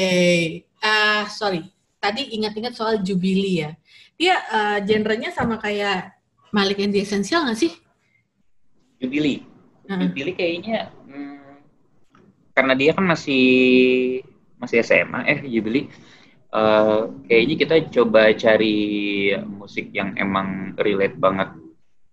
Ah 0.81 1.27
sorry, 1.29 1.61
tadi 1.99 2.33
ingat-ingat 2.33 2.73
soal 2.73 3.03
Jubilee 3.03 3.67
ya. 3.67 3.71
Dia 4.17 4.35
uh, 4.49 4.77
genrenya 4.81 5.29
sama 5.29 5.59
kayak 5.59 6.15
Malik 6.55 6.79
and 6.81 6.95
the 6.95 7.03
Essential 7.03 7.43
nggak 7.45 7.59
sih? 7.59 7.73
Jubilee. 8.97 9.43
Uh 9.85 9.93
-huh. 9.93 9.99
Jubilee 10.07 10.35
kayaknya 10.37 10.89
hmm, 11.05 11.59
karena 12.55 12.73
dia 12.79 12.91
kan 12.95 13.05
masih 13.05 13.45
masih 14.57 14.79
SMA 14.81 15.19
eh 15.27 15.39
Jubilee. 15.45 15.91
Uh, 16.53 17.09
kayaknya 17.25 17.55
kita 17.65 17.75
coba 17.89 18.29
cari 18.37 18.77
musik 19.43 19.89
yang 19.89 20.13
emang 20.21 20.77
relate 20.77 21.17
banget 21.17 21.49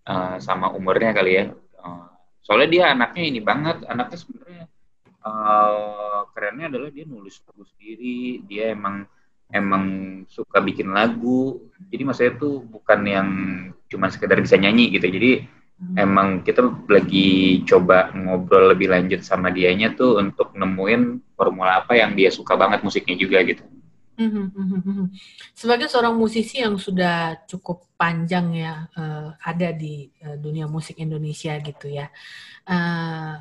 uh, 0.09 0.41
sama 0.41 0.73
umurnya 0.73 1.13
kali 1.13 1.33
ya 1.37 1.45
soalnya 2.51 2.67
dia 2.67 2.85
anaknya 2.91 3.23
ini 3.31 3.39
banget 3.39 3.87
anaknya 3.87 4.19
sebenarnya 4.19 4.65
uh, 5.23 6.27
kerennya 6.35 6.67
adalah 6.67 6.91
dia 6.91 7.07
nulis 7.07 7.39
lagu 7.47 7.63
sendiri 7.63 8.43
dia 8.43 8.75
emang 8.75 9.07
emang 9.55 9.85
suka 10.27 10.59
bikin 10.59 10.91
lagu 10.91 11.63
jadi 11.95 12.03
maksudnya 12.03 12.35
tuh 12.43 12.67
bukan 12.67 13.01
yang 13.07 13.29
cuma 13.87 14.11
sekedar 14.11 14.43
bisa 14.43 14.59
nyanyi 14.59 14.91
gitu 14.91 15.07
jadi 15.07 15.47
hmm. 15.47 15.95
emang 15.95 16.43
kita 16.43 16.67
lagi 16.91 17.63
coba 17.71 18.11
ngobrol 18.19 18.75
lebih 18.75 18.91
lanjut 18.91 19.23
sama 19.23 19.55
dianya 19.55 19.95
tuh 19.95 20.19
untuk 20.19 20.51
nemuin 20.51 21.23
formula 21.39 21.87
apa 21.87 22.03
yang 22.03 22.19
dia 22.19 22.35
suka 22.35 22.59
banget 22.59 22.83
musiknya 22.83 23.15
juga 23.15 23.47
gitu 23.47 23.63
Sebagai 25.57 25.89
seorang 25.89 26.15
musisi 26.17 26.61
yang 26.61 26.77
sudah 26.77 27.45
cukup 27.49 27.89
panjang 27.97 28.53
ya 28.57 28.89
uh, 28.97 29.37
ada 29.41 29.73
di 29.73 30.09
uh, 30.25 30.37
dunia 30.37 30.69
musik 30.69 31.01
Indonesia 31.01 31.57
gitu 31.61 31.89
ya, 31.89 32.09
uh, 32.69 33.35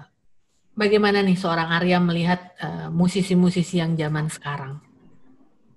bagaimana 0.75 1.19
nih 1.23 1.35
seorang 1.35 1.69
Arya 1.75 1.99
melihat 1.99 2.55
musisi-musisi 2.91 3.83
yang 3.83 3.95
zaman 3.99 4.31
sekarang, 4.31 4.79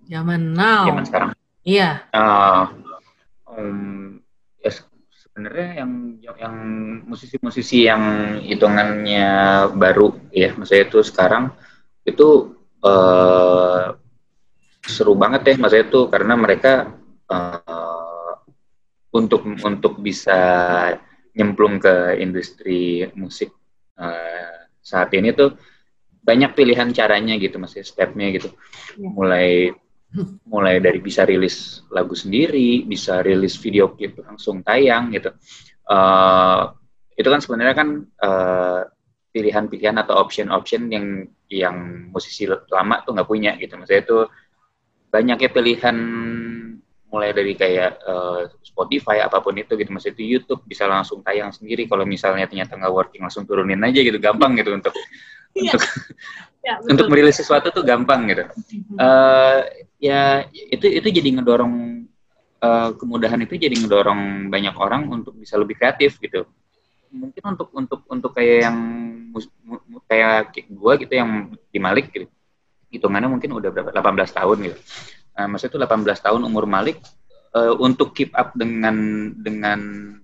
zaman 0.06 0.54
now? 0.54 0.86
Zaman 0.86 1.04
sekarang. 1.06 1.30
Iya. 1.62 2.06
Uh, 2.10 2.64
um, 3.46 4.18
ya 4.62 4.70
sebenarnya 5.14 5.82
yang 5.82 5.92
yang 6.22 6.56
musisi-musisi 7.06 7.86
yang 7.86 8.02
hitungannya 8.42 9.30
baru 9.74 10.14
ya, 10.34 10.54
maksudnya 10.58 10.90
itu 10.90 10.98
sekarang 11.06 11.54
itu 12.02 12.58
uh, 12.82 13.94
seru 14.82 15.14
banget 15.14 15.42
ya 15.46 15.54
mas 15.62 15.74
itu 15.74 16.10
karena 16.10 16.34
mereka 16.34 16.90
uh, 17.30 18.34
untuk 19.14 19.46
untuk 19.46 20.02
bisa 20.02 20.40
nyemplung 21.32 21.78
ke 21.78 22.18
industri 22.18 23.06
musik 23.14 23.54
uh, 23.96 24.66
saat 24.82 25.14
ini 25.14 25.30
tuh 25.32 25.54
banyak 26.22 26.54
pilihan 26.54 26.90
caranya 26.90 27.38
gitu 27.38 27.58
mas 27.58 27.74
stepnya 27.78 28.30
gitu. 28.34 28.50
Ya. 28.98 29.08
mulai 29.10 29.48
mulai 30.44 30.76
dari 30.76 31.00
bisa 31.00 31.24
rilis 31.24 31.88
lagu 31.88 32.12
sendiri 32.12 32.84
bisa 32.84 33.24
rilis 33.24 33.56
video 33.56 33.94
klip 33.94 34.18
langsung 34.20 34.60
tayang 34.60 35.14
gitu. 35.14 35.30
Uh, 35.88 36.74
itu 37.16 37.28
kan 37.28 37.40
sebenarnya 37.40 37.74
kan 37.76 37.88
pilihan 38.02 38.88
pilihan-pilihan 39.32 39.96
atau 39.96 40.20
option-option 40.20 40.92
yang 40.92 41.24
yang 41.48 42.08
musisi 42.12 42.44
lama 42.48 43.00
tuh 43.04 43.16
nggak 43.16 43.28
punya 43.28 43.56
gitu. 43.56 43.80
Maksudnya 43.80 44.02
itu 44.04 44.18
banyaknya 45.12 45.50
pilihan 45.52 45.96
mulai 47.12 47.36
dari 47.36 47.52
kayak 47.52 48.00
uh, 48.08 48.48
Spotify 48.64 49.20
apa 49.20 49.44
pun 49.44 49.52
itu 49.60 49.76
gitu. 49.76 49.92
Maksudnya 49.92 50.16
itu 50.16 50.24
YouTube 50.24 50.64
bisa 50.64 50.88
langsung 50.88 51.20
tayang 51.20 51.52
sendiri 51.52 51.84
kalau 51.84 52.08
misalnya 52.08 52.48
ternyata 52.48 52.80
nggak 52.80 52.88
working 52.88 53.20
langsung 53.20 53.44
turunin 53.44 53.84
aja 53.84 54.00
gitu. 54.00 54.16
Gampang 54.16 54.56
gitu 54.56 54.72
untuk 54.72 54.96
yeah. 55.52 55.76
untuk 55.76 55.82
yeah, 56.66 56.76
untuk 56.88 57.06
merilis 57.12 57.36
sesuatu 57.36 57.68
tuh 57.68 57.84
gampang 57.84 58.32
gitu. 58.32 58.48
Uh, 58.96 59.68
ya 60.00 60.48
itu 60.48 60.88
itu 60.88 61.08
jadi 61.12 61.28
ngedorong 61.36 62.08
uh, 62.64 62.96
kemudahan 62.96 63.44
itu 63.44 63.60
jadi 63.60 63.76
ngedorong 63.76 64.48
banyak 64.48 64.72
orang 64.80 65.12
untuk 65.12 65.36
bisa 65.36 65.60
lebih 65.60 65.76
kreatif 65.76 66.16
gitu. 66.16 66.48
Mungkin 67.12 67.44
untuk 67.44 67.68
untuk 67.76 68.00
untuk 68.08 68.32
kayak 68.32 68.72
yang 68.72 68.78
kayak 70.08 70.56
gue 70.64 70.92
gitu 71.04 71.12
yang 71.12 71.52
di 71.68 71.76
Malik 71.76 72.08
gitu 72.08 72.24
hitungannya 72.92 73.32
mungkin 73.32 73.50
udah 73.56 73.72
berapa 73.72 73.90
18 73.90 74.38
tahun 74.38 74.56
gitu. 74.68 74.78
Nah, 75.32 75.44
maksudnya 75.48 75.72
itu 75.72 75.80
18 75.80 76.26
tahun 76.28 76.40
umur 76.44 76.68
Malik 76.68 77.00
uh, 77.56 77.74
untuk 77.80 78.12
keep 78.12 78.36
up 78.36 78.52
dengan 78.52 79.28
dengan 79.40 79.80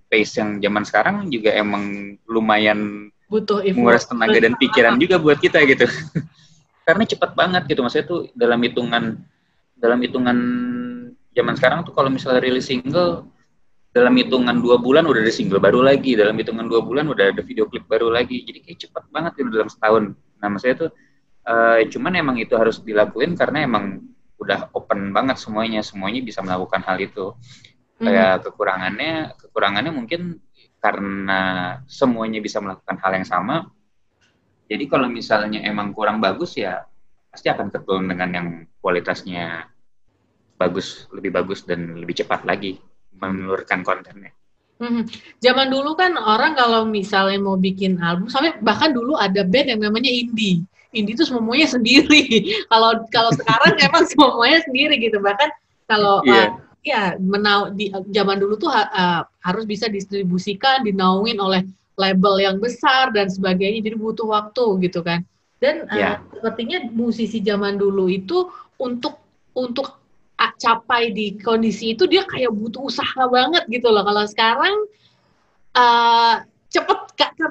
pace 0.08 0.40
yang 0.40 0.60
zaman 0.60 0.84
sekarang 0.84 1.32
juga 1.32 1.56
emang 1.56 2.16
lumayan 2.28 3.10
butuh 3.28 3.60
menguras 3.76 4.08
tenaga 4.08 4.40
dan 4.40 4.56
pikiran 4.56 4.96
juga 5.00 5.16
buat 5.20 5.40
kita 5.40 5.64
gitu. 5.64 5.88
Karena 6.86 7.04
cepat 7.04 7.36
banget 7.36 7.68
gitu 7.68 7.84
maksudnya 7.84 8.06
tuh 8.08 8.20
dalam 8.32 8.60
hitungan 8.64 9.20
dalam 9.76 10.00
hitungan 10.00 10.38
zaman 11.36 11.54
sekarang 11.54 11.84
tuh 11.84 11.92
kalau 11.92 12.08
misalnya 12.08 12.40
rilis 12.40 12.66
single 12.66 13.28
dalam 13.92 14.12
hitungan 14.16 14.56
dua 14.60 14.76
bulan 14.80 15.04
udah 15.08 15.20
ada 15.24 15.32
single 15.32 15.60
baru 15.60 15.80
lagi 15.80 16.16
dalam 16.16 16.36
hitungan 16.36 16.68
dua 16.68 16.84
bulan 16.84 17.08
udah 17.08 17.32
ada 17.32 17.42
video 17.44 17.64
klip 17.70 17.88
baru 17.88 18.12
lagi 18.12 18.44
jadi 18.44 18.64
kayak 18.64 18.78
cepat 18.88 19.04
banget 19.12 19.32
gitu 19.38 19.48
dalam 19.52 19.70
setahun 19.70 20.02
nah 20.38 20.48
maksudnya 20.52 20.76
tuh 20.86 20.90
Uh, 21.48 21.80
cuman 21.88 22.12
emang 22.12 22.36
itu 22.36 22.52
harus 22.60 22.84
dilakuin 22.84 23.32
karena 23.32 23.64
emang 23.64 24.04
udah 24.36 24.68
open 24.76 25.16
banget 25.16 25.40
semuanya, 25.40 25.80
semuanya 25.80 26.20
bisa 26.20 26.44
melakukan 26.44 26.84
hal 26.84 27.00
itu. 27.00 27.32
Mm. 27.98 28.04
Kayak 28.04 28.34
kekurangannya, 28.44 29.12
kekurangannya 29.32 29.92
mungkin 29.96 30.44
karena 30.78 31.40
semuanya 31.88 32.38
bisa 32.44 32.60
melakukan 32.60 33.00
hal 33.00 33.12
yang 33.16 33.26
sama. 33.26 33.64
Jadi 34.68 34.84
kalau 34.86 35.08
misalnya 35.08 35.64
emang 35.64 35.96
kurang 35.96 36.20
bagus 36.20 36.60
ya 36.60 36.84
pasti 37.32 37.48
akan 37.48 37.72
ketemu 37.72 38.12
dengan 38.12 38.30
yang 38.30 38.48
kualitasnya 38.84 39.64
bagus, 40.60 41.08
lebih 41.16 41.32
bagus 41.32 41.64
dan 41.64 41.96
lebih 41.96 42.20
cepat 42.20 42.44
lagi 42.44 42.76
menelurkan 43.16 43.80
kontennya. 43.80 44.36
Hmm. 44.78 45.08
Zaman 45.42 45.72
dulu 45.72 45.98
kan 45.98 46.14
orang 46.14 46.54
kalau 46.54 46.86
misalnya 46.86 47.40
mau 47.42 47.58
bikin 47.58 47.98
album, 47.98 48.30
sampai 48.30 48.54
bahkan 48.62 48.94
dulu 48.94 49.18
ada 49.18 49.42
band 49.42 49.74
yang 49.74 49.82
namanya 49.82 50.12
indie 50.12 50.62
indie 50.92 51.14
itu 51.14 51.24
semuanya 51.28 51.68
sendiri. 51.68 52.22
Kalau 52.72 53.04
kalau 53.12 53.30
sekarang 53.36 53.74
emang 53.86 54.04
semuanya 54.08 54.60
sendiri 54.64 54.94
gitu. 54.96 55.20
Bahkan 55.20 55.50
kalau 55.88 56.20
yeah. 56.24 56.52
uh, 56.52 56.60
ya 56.84 57.02
menau 57.20 57.72
di 57.72 57.92
zaman 58.12 58.40
dulu 58.40 58.56
tuh 58.56 58.72
uh, 58.72 59.24
harus 59.44 59.64
bisa 59.64 59.88
distribusikan, 59.88 60.84
dinaungin 60.84 61.40
oleh 61.40 61.64
label 61.98 62.40
yang 62.40 62.56
besar 62.60 63.12
dan 63.12 63.28
sebagainya. 63.28 63.84
Jadi 63.84 63.96
butuh 63.96 64.28
waktu 64.28 64.64
gitu 64.88 65.00
kan. 65.04 65.24
Dan 65.60 65.88
yeah. 65.92 66.20
uh, 66.20 66.40
sepertinya 66.40 66.84
musisi 66.92 67.40
zaman 67.44 67.76
dulu 67.76 68.08
itu 68.08 68.48
untuk 68.78 69.20
untuk 69.56 69.98
capai 70.38 71.10
di 71.10 71.34
kondisi 71.34 71.98
itu 71.98 72.06
dia 72.06 72.22
kayak 72.22 72.54
butuh 72.54 72.86
usaha 72.86 73.22
banget 73.26 73.66
gitu 73.66 73.90
loh. 73.90 74.06
Kalau 74.06 74.24
sekarang 74.30 74.74
uh, 75.74 76.34
cepet 76.70 77.00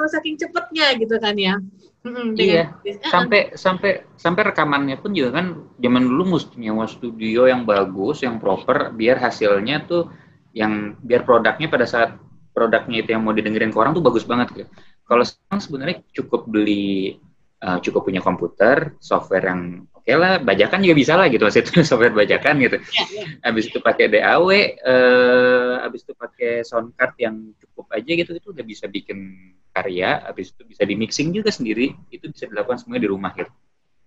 karena 0.08 0.24
saking 0.24 0.36
cepetnya 0.40 0.88
gitu 0.96 1.16
kan 1.20 1.36
ya. 1.36 1.60
Hmm, 2.08 2.32
iya. 2.40 2.72
Sampai 3.04 3.52
sampai 3.60 4.08
sampai 4.16 4.42
rekamannya 4.56 4.96
pun 5.04 5.12
juga 5.12 5.44
kan 5.44 5.68
zaman 5.76 6.08
dulu 6.08 6.40
mesti 6.40 6.56
nyewa 6.56 6.88
studio 6.88 7.52
yang 7.52 7.68
bagus, 7.68 8.24
yang 8.24 8.40
proper 8.40 8.96
biar 8.96 9.20
hasilnya 9.20 9.84
tuh 9.84 10.08
yang 10.56 10.96
biar 11.04 11.28
produknya 11.28 11.68
pada 11.68 11.84
saat 11.84 12.16
produknya 12.56 13.04
itu 13.04 13.12
yang 13.12 13.28
mau 13.28 13.36
didengerin 13.36 13.70
ke 13.70 13.78
orang 13.78 13.92
tuh 13.92 14.02
bagus 14.02 14.24
banget 14.24 14.48
gitu. 14.56 14.70
Kalau 15.04 15.24
sekarang 15.28 15.60
sebenarnya 15.60 15.98
cukup 16.16 16.48
beli 16.48 17.20
uh, 17.60 17.84
cukup 17.84 18.08
punya 18.08 18.24
komputer, 18.24 18.96
software 19.04 19.44
yang 19.44 19.84
okay 20.08 20.16
lah, 20.16 20.40
bajakan 20.40 20.80
juga 20.88 20.96
bisa 20.96 21.14
lah 21.20 21.28
gitu, 21.28 21.44
maksudnya 21.44 21.68
itu 21.68 21.84
software 21.92 22.16
bajakan 22.16 22.56
gitu. 22.64 22.80
Ya, 22.96 23.04
ya. 23.12 23.24
Habis 23.44 23.68
itu 23.68 23.84
pakai 23.84 24.08
DAW, 24.08 24.48
eh, 24.56 25.74
habis 25.84 26.08
itu 26.08 26.16
pakai 26.16 26.64
sound 26.64 26.96
card 26.96 27.20
yang 27.20 27.52
cukup 27.60 27.92
aja 27.92 28.12
gitu, 28.16 28.32
itu 28.32 28.48
udah 28.56 28.64
bisa 28.64 28.88
bikin 28.88 29.52
karya, 29.76 30.24
habis 30.24 30.56
itu 30.56 30.64
bisa 30.64 30.88
di 30.88 30.96
mixing 30.96 31.36
juga 31.36 31.52
sendiri, 31.52 31.92
itu 32.08 32.32
bisa 32.32 32.48
dilakukan 32.48 32.80
semuanya 32.80 33.04
di 33.04 33.12
rumah 33.12 33.36
gitu. 33.36 33.52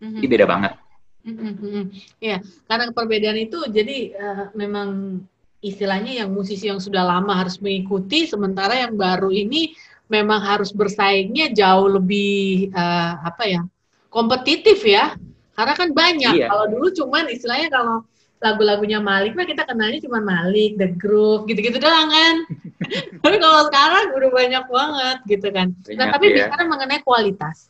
Mm-hmm. 0.01 0.17
Jadi 0.17 0.27
beda 0.33 0.47
banget. 0.49 0.73
Mm-hmm. 1.21 1.85
Ya, 2.25 2.37
karena 2.65 2.85
perbedaan 2.97 3.37
itu 3.37 3.59
jadi 3.69 3.99
uh, 4.17 4.45
memang 4.57 5.21
istilahnya 5.61 6.25
yang 6.25 6.33
musisi 6.33 6.73
yang 6.73 6.81
sudah 6.81 7.05
lama 7.05 7.37
harus 7.37 7.61
mengikuti, 7.61 8.25
sementara 8.25 8.73
yang 8.89 8.97
baru 8.97 9.29
ini 9.29 9.77
memang 10.09 10.41
harus 10.41 10.73
bersaingnya 10.73 11.53
jauh 11.53 11.93
lebih 12.01 12.73
uh, 12.73 13.21
apa 13.21 13.45
ya 13.47 13.63
kompetitif 14.11 14.83
ya 14.83 15.15
karena 15.61 15.75
kan 15.77 15.89
banyak 15.93 16.35
iya. 16.41 16.49
kalau 16.49 16.73
dulu 16.73 16.89
cuman 16.97 17.29
istilahnya 17.29 17.69
kalau 17.69 18.01
lagu-lagunya 18.41 19.05
Malik 19.05 19.37
mah 19.37 19.45
kita 19.45 19.69
kenalnya 19.69 20.01
cuma 20.01 20.25
Malik, 20.25 20.81
The 20.81 20.97
Groove, 20.97 21.45
gitu-gitu 21.45 21.77
doang 21.77 22.09
kan. 22.09 22.35
tapi 23.23 23.37
kalau 23.37 23.69
sekarang 23.69 24.05
udah 24.17 24.31
banyak 24.33 24.65
banget 24.65 25.19
gitu 25.29 25.49
kan. 25.53 25.69
Nah, 25.69 25.85
banyak, 25.85 25.99
nah 26.01 26.07
tapi 26.09 26.25
ya. 26.25 26.35
bicara 26.41 26.63
mengenai 26.65 27.01
kualitas, 27.05 27.69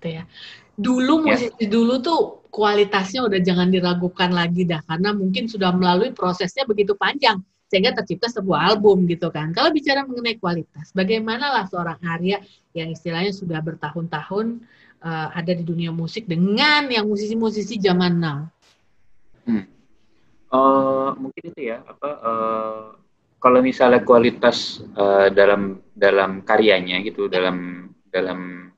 gitu 0.00 0.08
ya. 0.16 0.22
Dulu 0.80 1.14
iya. 1.20 1.24
musisi 1.28 1.52
yeah. 1.60 1.68
dulu 1.68 1.94
tuh 2.00 2.20
kualitasnya 2.48 3.20
udah 3.28 3.40
jangan 3.44 3.68
diragukan 3.68 4.32
lagi 4.32 4.64
dah 4.64 4.80
karena 4.88 5.12
mungkin 5.12 5.44
sudah 5.44 5.76
melalui 5.76 6.16
prosesnya 6.16 6.64
begitu 6.64 6.96
panjang 6.96 7.36
sehingga 7.68 7.92
tercipta 7.92 8.30
sebuah 8.32 8.72
album 8.72 9.04
gitu 9.10 9.28
kan. 9.28 9.50
Kalau 9.52 9.74
bicara 9.74 10.06
mengenai 10.06 10.38
kualitas, 10.38 10.94
bagaimana 10.94 11.50
lah 11.50 11.64
seorang 11.66 11.98
Arya 12.00 12.40
yang 12.72 12.88
istilahnya 12.94 13.34
sudah 13.34 13.58
bertahun-tahun 13.58 14.62
uh, 15.06 15.28
ada 15.30 15.52
di 15.54 15.62
dunia 15.62 15.94
musik 15.94 16.26
dengan 16.26 16.90
yang 16.90 17.06
musisi-musisi 17.06 17.78
zaman 17.78 18.12
now? 18.18 18.38
Hmm. 19.46 19.64
Uh, 20.50 21.14
mungkin 21.18 21.42
itu 21.54 21.70
ya 21.70 21.82
apa 21.86 22.10
uh, 22.22 22.84
kalau 23.38 23.62
misalnya 23.62 24.02
kualitas 24.02 24.82
uh, 24.98 25.30
dalam 25.30 25.82
dalam 25.94 26.42
karyanya 26.42 27.02
gitu 27.06 27.30
dalam 27.30 27.90
dalam 28.10 28.70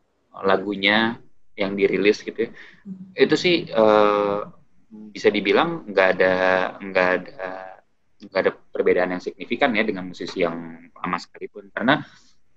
lagunya 0.45 1.17
yang 1.59 1.75
dirilis 1.75 2.21
gitu 2.21 2.49
ya, 2.49 2.51
hmm. 2.53 3.17
itu 3.17 3.35
sih 3.35 3.57
uh, 3.73 4.45
bisa 4.89 5.29
dibilang 5.29 5.89
nggak 5.89 6.09
ada 6.17 6.35
nggak 6.81 7.09
ada 7.21 7.51
nggak 8.19 8.41
ada 8.41 8.53
perbedaan 8.73 9.15
yang 9.17 9.23
signifikan 9.23 9.71
ya 9.77 9.85
dengan 9.85 10.09
musisi 10.09 10.43
yang 10.43 10.91
lama 10.97 11.19
sekalipun 11.21 11.71
karena 11.71 12.03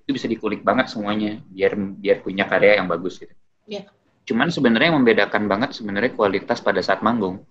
itu 0.01 0.17
bisa 0.17 0.25
dikulik 0.25 0.65
banget 0.65 0.89
semuanya 0.89 1.37
biar 1.51 1.77
biar 1.77 2.17
punya 2.25 2.49
karya 2.49 2.81
yang 2.81 2.89
bagus 2.89 3.21
gitu. 3.21 3.33
Yeah. 3.69 3.85
Cuman 4.25 4.53
sebenarnya 4.53 4.93
yang 4.93 5.01
membedakan 5.01 5.49
banget 5.49 5.75
sebenarnya 5.75 6.13
kualitas 6.13 6.61
pada 6.61 6.79
saat 6.79 7.01
manggung. 7.01 7.43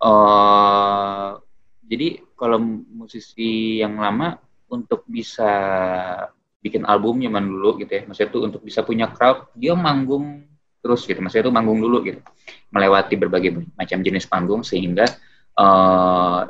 Uh, 0.00 1.36
jadi 1.84 2.24
kalau 2.32 2.56
musisi 2.88 3.82
yang 3.84 4.00
lama 4.00 4.40
untuk 4.72 5.04
bisa 5.04 5.50
bikin 6.64 6.88
album 6.88 7.20
zaman 7.20 7.44
dulu 7.44 7.80
gitu 7.84 7.92
ya, 8.00 8.02
maksudnya 8.08 8.30
itu 8.32 8.40
untuk 8.40 8.62
bisa 8.64 8.80
punya 8.80 9.12
crowd 9.12 9.52
dia 9.52 9.76
manggung 9.76 10.48
terus 10.80 11.04
gitu, 11.04 11.20
maksudnya 11.20 11.48
itu 11.48 11.52
manggung 11.52 11.76
dulu 11.76 12.00
gitu, 12.04 12.20
melewati 12.72 13.14
berbagai 13.20 13.60
macam 13.76 14.00
jenis 14.00 14.24
panggung 14.24 14.64
sehingga 14.64 15.04
uh, 15.60 16.48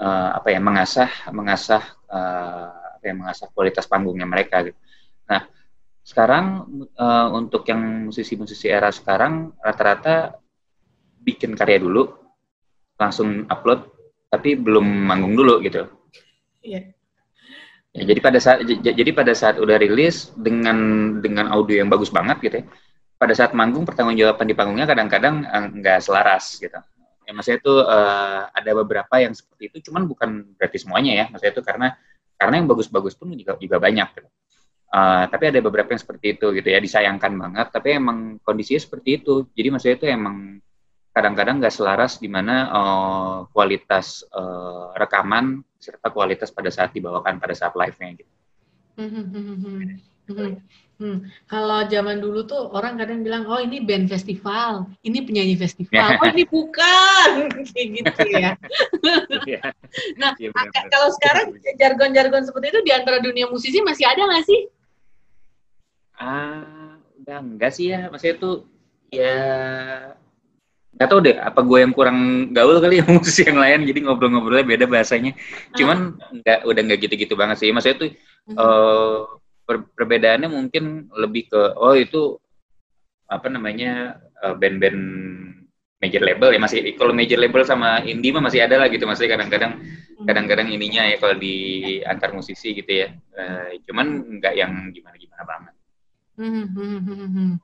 uh, 0.00 0.30
apa 0.32 0.48
ya 0.48 0.60
mengasah 0.60 1.10
mengasah 1.28 1.82
uh, 2.08 2.96
apa 2.96 3.04
ya 3.04 3.14
mengasah 3.16 3.46
kualitas 3.52 3.84
panggungnya 3.84 4.24
mereka 4.24 4.64
gitu. 4.64 4.78
Nah 5.28 5.44
sekarang 6.02 6.66
uh, 6.98 7.28
untuk 7.30 7.62
yang 7.70 8.10
musisi-musisi 8.10 8.66
era 8.66 8.90
sekarang 8.90 9.54
rata-rata 9.62 10.36
bikin 11.22 11.54
karya 11.54 11.78
dulu 11.78 12.10
langsung 12.98 13.46
upload 13.46 13.86
tapi 14.26 14.58
belum 14.58 14.82
manggung 14.82 15.38
dulu 15.38 15.62
gitu. 15.62 15.86
Iya. 16.62 16.90
Ya, 17.92 18.02
jadi 18.08 18.20
pada 18.24 18.40
saat 18.40 18.64
jadi 18.64 19.10
pada 19.12 19.36
saat 19.36 19.60
udah 19.60 19.76
rilis 19.76 20.32
dengan 20.32 20.78
dengan 21.20 21.52
audio 21.52 21.84
yang 21.84 21.92
bagus 21.92 22.08
banget 22.08 22.40
gitu 22.40 22.56
ya. 22.62 22.66
Pada 23.20 23.36
saat 23.38 23.54
manggung 23.54 23.86
pertanggungjawaban 23.86 24.48
di 24.48 24.56
panggungnya 24.56 24.88
kadang-kadang 24.88 25.46
nggak 25.78 26.02
selaras 26.02 26.58
gitu 26.58 26.80
ya 27.26 27.30
maksudnya 27.30 27.58
itu 27.62 27.74
uh, 27.78 28.50
ada 28.50 28.70
beberapa 28.82 29.14
yang 29.22 29.32
seperti 29.32 29.70
itu 29.70 29.90
cuman 29.90 30.10
bukan 30.10 30.52
berarti 30.58 30.78
semuanya 30.82 31.12
ya 31.14 31.24
maksudnya 31.30 31.52
itu 31.54 31.62
karena 31.62 31.88
karena 32.34 32.54
yang 32.58 32.66
bagus-bagus 32.66 33.14
pun 33.14 33.30
juga 33.38 33.54
juga 33.56 33.78
banyak 33.78 34.08
gitu. 34.18 34.28
Uh, 34.92 35.24
tapi 35.32 35.48
ada 35.48 35.64
beberapa 35.64 35.88
yang 35.96 36.04
seperti 36.04 36.36
itu 36.36 36.52
gitu 36.52 36.68
ya 36.68 36.76
disayangkan 36.76 37.32
banget 37.32 37.72
tapi 37.72 37.96
emang 37.96 38.36
kondisinya 38.44 38.76
seperti 38.76 39.24
itu 39.24 39.48
jadi 39.56 39.72
maksudnya 39.72 39.96
itu 39.96 40.06
emang 40.12 40.60
kadang-kadang 41.16 41.64
nggak 41.64 41.72
selaras 41.72 42.20
di 42.20 42.28
mana 42.28 42.68
uh, 42.68 43.36
kualitas 43.56 44.20
uh, 44.36 44.92
rekaman 44.96 45.64
serta 45.80 46.08
kualitas 46.12 46.52
pada 46.52 46.68
saat 46.68 46.92
dibawakan 46.92 47.36
pada 47.36 47.52
saat 47.52 47.76
live-nya 47.76 48.20
gitu. 48.20 48.32
Hmm, 48.96 49.08
hmm, 49.08 49.56
hmm, 50.28 50.60
Hmm. 51.02 51.26
Kalau 51.50 51.82
zaman 51.90 52.22
dulu 52.22 52.46
tuh 52.46 52.70
orang 52.70 52.94
kadang 52.94 53.26
bilang, 53.26 53.42
oh 53.50 53.58
ini 53.58 53.82
band 53.82 54.06
festival, 54.06 54.86
ini 55.02 55.18
penyanyi 55.26 55.58
festival, 55.58 56.14
oh 56.22 56.30
ini 56.30 56.46
bukan, 56.46 57.50
kayak 57.74 57.88
gitu 57.90 58.22
ya. 58.30 58.54
yeah. 59.50 59.66
nah, 60.14 60.30
iya, 60.38 60.54
kalau 60.86 61.10
sekarang 61.18 61.58
jargon-jargon 61.74 62.46
seperti 62.46 62.70
itu 62.70 62.80
di 62.86 62.92
antara 62.94 63.18
dunia 63.18 63.50
musisi 63.50 63.82
masih 63.82 64.06
ada 64.06 64.30
nggak 64.30 64.46
sih? 64.46 64.70
Ah, 66.18 66.96
udah 67.22 67.38
enggak 67.40 67.72
sih 67.74 67.92
ya, 67.92 68.10
maksudnya 68.12 68.36
tuh 68.38 68.56
ya 69.12 69.36
nggak 70.92 71.08
tahu 71.08 71.20
deh 71.24 71.36
apa 71.40 71.60
gue 71.64 71.78
yang 71.80 71.92
kurang 71.96 72.18
gaul 72.52 72.76
kali 72.76 73.00
ya 73.00 73.04
musisi 73.08 73.48
yang 73.48 73.60
lain 73.60 73.88
jadi 73.88 74.00
ngobrol-ngobrolnya 74.04 74.66
beda 74.66 74.84
bahasanya. 74.86 75.32
Cuman 75.72 76.20
ah. 76.20 76.30
nggak 76.36 76.58
udah 76.68 76.82
nggak 76.84 77.00
gitu-gitu 77.08 77.34
banget 77.34 77.56
sih. 77.64 77.72
Maksudnya 77.72 77.96
tuh 77.98 78.10
uh, 78.56 78.60
uh 78.60 79.18
per 79.62 79.78
perbedaannya 79.94 80.50
mungkin 80.50 81.06
lebih 81.14 81.48
ke 81.54 81.62
oh 81.78 81.94
itu 81.94 82.34
apa 83.30 83.46
namanya 83.46 84.20
uh, 84.42 84.58
band-band 84.58 85.00
major 86.02 86.20
label 86.20 86.52
ya. 86.52 86.60
Masih 86.60 86.92
kalau 86.98 87.16
major 87.16 87.40
label 87.40 87.62
sama 87.64 88.04
indie 88.04 88.34
mah 88.34 88.44
masih 88.44 88.60
ada 88.60 88.76
lah 88.76 88.92
gitu. 88.92 89.08
Masih 89.08 89.30
kadang-kadang 89.32 89.80
hmm. 89.80 90.26
kadang-kadang 90.28 90.68
ininya 90.68 91.08
ya 91.08 91.16
kalau 91.16 91.38
di 91.40 91.54
antar 92.04 92.36
musisi 92.36 92.76
gitu 92.76 92.92
ya. 92.92 93.08
Uh, 93.32 93.80
cuman 93.88 94.38
nggak 94.38 94.54
yang 94.60 94.92
gimana-gimana 94.92 95.42
banget. 95.46 95.74
Hmm, 96.42 96.66
hmm, 96.74 97.54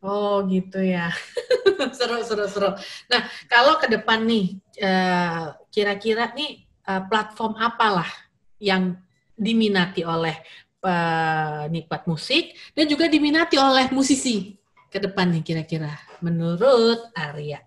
oh 0.00 0.40
gitu 0.48 0.80
ya 0.80 1.12
seru 1.96 2.24
seru 2.24 2.48
seru. 2.48 2.70
Nah 3.12 3.28
kalau 3.44 3.76
ke 3.76 3.92
depan 3.92 4.24
nih 4.24 4.56
uh, 4.80 5.52
kira-kira 5.68 6.32
nih 6.32 6.64
uh, 6.88 7.04
platform 7.12 7.60
apalah 7.60 8.08
yang 8.56 8.96
diminati 9.36 10.00
oleh 10.00 10.40
penikmat 10.80 12.08
musik 12.08 12.56
dan 12.72 12.88
juga 12.88 13.04
diminati 13.04 13.60
oleh 13.60 13.92
musisi 13.92 14.56
ke 14.88 14.96
depan 14.96 15.28
nih 15.36 15.44
kira-kira 15.44 15.92
menurut 16.24 17.12
Arya? 17.12 17.60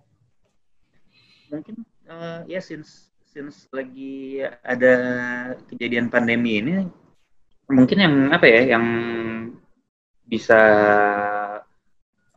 Mungkin 1.54 1.86
uh, 2.10 2.42
ya 2.50 2.58
since 2.58 3.14
since 3.22 3.70
lagi 3.70 4.42
ada 4.66 4.94
kejadian 5.70 6.10
pandemi 6.10 6.58
ini 6.58 6.90
mungkin 7.70 7.98
yang 8.02 8.16
apa 8.34 8.50
ya 8.50 8.74
yang 8.74 8.86
bisa 10.30 10.62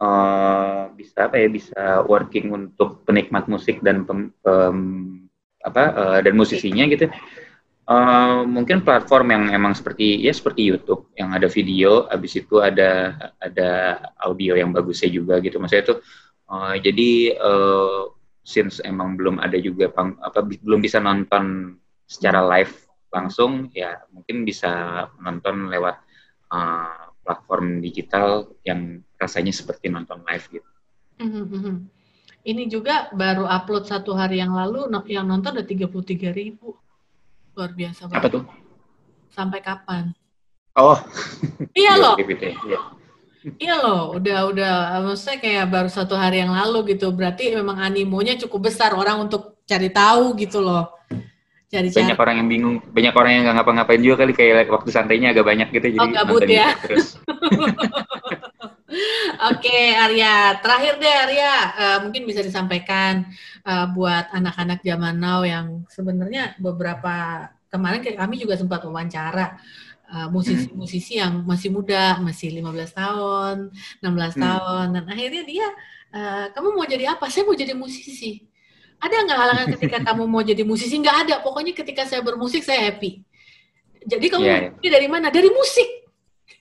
uh, 0.01 0.83
bisa 0.97 1.29
apa 1.29 1.37
ya 1.37 1.49
bisa 1.53 1.81
working 2.09 2.49
untuk 2.51 3.05
penikmat 3.05 3.47
musik 3.53 3.85
dan 3.85 4.09
pem, 4.09 4.33
pem, 4.41 4.77
apa 5.63 5.85
uh, 5.93 6.19
dan 6.25 6.35
musisinya 6.35 6.89
gitu 6.89 7.13
Uh, 7.83 8.47
mungkin 8.47 8.87
platform 8.87 9.35
yang 9.35 9.45
emang 9.51 9.75
seperti 9.75 10.23
ya 10.23 10.31
seperti 10.31 10.71
YouTube 10.71 11.11
yang 11.19 11.35
ada 11.35 11.51
video, 11.51 12.07
habis 12.07 12.39
itu 12.39 12.63
ada 12.63 13.19
ada 13.43 13.99
audio 14.23 14.55
yang 14.55 14.71
bagusnya 14.71 15.11
juga 15.11 15.43
gitu. 15.43 15.59
Maksudnya 15.59 15.91
itu 15.91 15.95
uh, 16.47 16.79
jadi 16.79 17.11
uh, 17.43 18.07
since 18.47 18.79
emang 18.87 19.19
belum 19.19 19.43
ada 19.43 19.59
juga 19.59 19.91
pang, 19.91 20.15
apa 20.23 20.47
belum 20.47 20.79
bisa 20.79 21.03
nonton 21.03 21.75
secara 22.07 22.47
live 22.55 22.71
langsung 23.11 23.67
ya 23.75 23.99
mungkin 24.15 24.47
bisa 24.47 25.05
nonton 25.19 25.67
lewat 25.67 25.97
uh, 26.55 27.02
platform 27.23 27.81
digital 27.81 28.51
yang 28.67 29.01
rasanya 29.17 29.55
seperti 29.55 29.89
nonton 29.89 30.21
live 30.27 30.47
gitu. 30.51 30.71
Mm-hmm. 31.23 31.77
Ini 32.43 32.67
juga 32.67 33.07
baru 33.15 33.47
upload 33.47 33.87
satu 33.87 34.19
hari 34.19 34.43
yang 34.43 34.59
lalu, 34.59 34.91
yang 35.07 35.31
nonton 35.31 35.55
ada 35.55 35.63
33 35.63 36.35
ribu. 36.35 36.75
Luar 37.55 37.71
biasa 37.71 38.11
banget. 38.11 38.19
Apa 38.19 38.29
tuh? 38.35 38.45
Sampai 39.31 39.63
kapan? 39.63 40.11
Oh. 40.75 40.99
Iya 41.79 41.97
loh. 41.97 42.19
Iya. 42.19 42.81
iya 43.57 43.75
loh, 43.81 44.19
udah 44.19 44.39
udah 44.53 44.73
maksudnya 45.09 45.41
kayak 45.41 45.67
baru 45.73 45.89
satu 45.89 46.19
hari 46.19 46.43
yang 46.43 46.53
lalu 46.53 46.93
gitu. 46.93 47.09
Berarti 47.15 47.55
memang 47.55 47.81
animonya 47.81 48.37
cukup 48.37 48.69
besar 48.69 48.93
orang 48.93 49.25
untuk 49.25 49.63
cari 49.65 49.89
tahu 49.89 50.37
gitu 50.37 50.61
loh. 50.61 50.93
Cari 51.73 51.89
-cari. 51.89 52.05
Banyak 52.05 52.19
orang 52.21 52.37
yang 52.37 52.49
bingung, 52.53 52.77
banyak 52.93 53.15
orang 53.17 53.31
yang 53.33 53.43
nggak 53.49 53.57
ngapa-ngapain 53.57 54.03
juga 54.05 54.17
kali 54.21 54.37
kayak 54.37 54.69
waktu 54.69 54.93
santainya 54.93 55.33
agak 55.33 55.49
banyak 55.49 55.73
gitu 55.73 55.97
jadi 55.97 56.05
oh, 56.05 56.13
gabut 56.13 56.45
ya. 56.45 56.77
Terus. 56.85 57.17
Oke, 59.51 59.97
Arya. 59.97 60.61
Terakhir 60.61 61.01
deh, 61.01 61.15
Arya. 61.25 61.55
Uh, 61.73 61.99
mungkin 62.05 62.29
bisa 62.29 62.45
disampaikan 62.45 63.25
uh, 63.65 63.89
buat 63.89 64.29
anak-anak 64.37 64.85
zaman 64.85 65.17
now 65.17 65.41
yang 65.49 65.89
sebenarnya 65.89 66.61
beberapa 66.61 67.49
kemarin 67.73 68.05
kami 68.05 68.37
juga 68.37 68.53
sempat 68.61 68.85
wawancara 68.85 69.57
eh, 70.13 70.29
musisi-musisi 70.29 71.17
yang 71.17 71.41
masih 71.49 71.73
muda, 71.73 72.21
masih 72.21 72.53
15 72.53 72.69
tahun, 72.93 73.57
16 74.05 74.05
hmm. 74.05 74.43
tahun, 74.45 74.87
dan 74.93 75.05
akhirnya 75.09 75.43
dia, 75.49 75.69
uh, 76.13 76.47
kamu 76.53 76.69
mau 76.77 76.85
jadi 76.85 77.17
apa? 77.17 77.33
Saya 77.33 77.49
mau 77.49 77.57
jadi 77.57 77.73
musisi. 77.73 78.45
Ada 79.03 79.17
nggak 79.27 79.39
halangan 79.39 79.67
ketika 79.75 79.99
kamu 80.07 80.23
mau 80.31 80.43
jadi 80.47 80.63
musisi? 80.63 80.95
Nggak 80.95 81.17
ada. 81.27 81.35
Pokoknya 81.43 81.75
ketika 81.75 82.07
saya 82.07 82.23
bermusik 82.23 82.63
saya 82.63 82.87
happy. 82.87 83.27
Jadi 84.07 84.27
kamu 84.31 84.43
yeah, 84.47 84.61
yeah. 84.79 84.93
dari 84.95 85.09
mana? 85.11 85.31
Dari 85.31 85.51
musik 85.51 86.03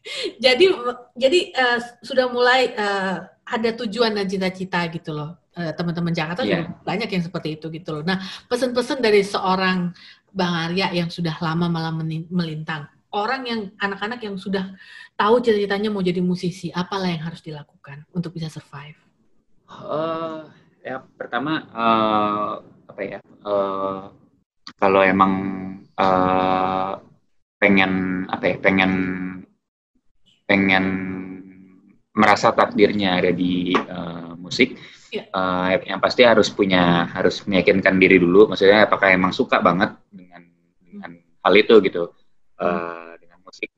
jadi 0.45 0.65
jadi 1.13 1.39
uh, 1.53 1.79
sudah 2.01 2.25
mulai 2.29 2.73
uh, 2.73 3.25
ada 3.45 3.69
tujuan 3.83 4.15
dan 4.15 4.25
cita-cita 4.25 4.81
gitu 4.89 5.13
loh. 5.13 5.37
Uh, 5.51 5.69
teman-teman 5.75 6.15
Jakarta 6.15 6.47
yeah. 6.47 6.63
juga 6.63 6.79
banyak 6.87 7.09
yang 7.11 7.23
seperti 7.27 7.59
itu 7.59 7.67
gitu 7.75 7.99
loh. 7.99 8.03
Nah, 8.07 8.23
pesan-pesan 8.47 9.03
dari 9.03 9.19
seorang 9.21 9.91
Bang 10.31 10.55
Arya 10.55 10.95
yang 10.95 11.11
sudah 11.11 11.35
lama 11.43 11.67
malam 11.67 11.99
melintang, 12.31 12.87
orang 13.11 13.41
yang 13.43 13.61
anak-anak 13.75 14.23
yang 14.23 14.39
sudah 14.39 14.71
tahu 15.19 15.43
cita-citanya 15.43 15.91
mau 15.91 15.99
jadi 15.99 16.23
musisi, 16.23 16.71
apalah 16.71 17.11
yang 17.11 17.27
harus 17.27 17.43
dilakukan 17.43 18.07
untuk 18.15 18.31
bisa 18.31 18.47
survive? 18.47 18.95
Uh, 19.67 20.47
ya 20.81 21.05
pertama 21.15 21.65
uh, 21.71 22.51
apa 22.89 23.01
ya? 23.01 23.19
Uh, 23.45 24.11
kalau 24.77 25.01
emang 25.05 25.33
uh, 25.95 26.97
pengen 27.61 28.25
apa 28.27 28.45
ya? 28.51 28.55
Pengen 28.57 28.91
pengen 30.49 30.85
merasa 32.11 32.51
takdirnya 32.51 33.23
ada 33.23 33.31
di 33.31 33.71
uh, 33.71 34.35
musik, 34.35 34.75
yeah. 35.15 35.31
uh, 35.31 35.79
yang 35.79 36.03
pasti 36.03 36.27
harus 36.27 36.51
punya 36.51 37.07
harus 37.07 37.47
meyakinkan 37.47 37.95
diri 37.95 38.19
dulu. 38.19 38.51
Maksudnya 38.51 38.83
apakah 38.83 39.15
emang 39.15 39.31
suka 39.31 39.63
banget 39.63 39.95
dengan 40.11 40.43
dengan 40.83 41.11
hal 41.15 41.53
itu 41.55 41.79
gitu, 41.87 42.11
uh, 42.59 43.15
dengan 43.15 43.39
musik. 43.47 43.71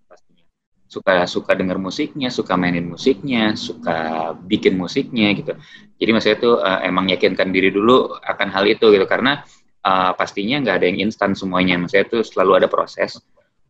Suka 0.93 1.25
suka 1.25 1.57
dengar 1.57 1.81
musiknya, 1.81 2.29
suka 2.29 2.53
mainin 2.53 2.85
musiknya, 2.85 3.57
suka 3.57 3.97
bikin 4.45 4.77
musiknya 4.77 5.33
gitu. 5.33 5.57
Jadi 5.97 6.09
maksudnya 6.13 6.37
itu 6.37 6.51
uh, 6.61 6.79
emang 6.85 7.09
yakinkan 7.09 7.49
diri 7.49 7.73
dulu 7.73 8.13
akan 8.21 8.47
hal 8.53 8.69
itu 8.69 8.93
gitu 8.93 9.05
karena 9.09 9.41
uh, 9.81 10.13
pastinya 10.13 10.61
nggak 10.61 10.75
ada 10.77 10.85
yang 10.85 11.09
instan 11.09 11.33
semuanya. 11.33 11.81
Maksudnya 11.81 12.05
itu 12.05 12.19
selalu 12.21 12.51
ada 12.61 12.67
proses. 12.69 13.17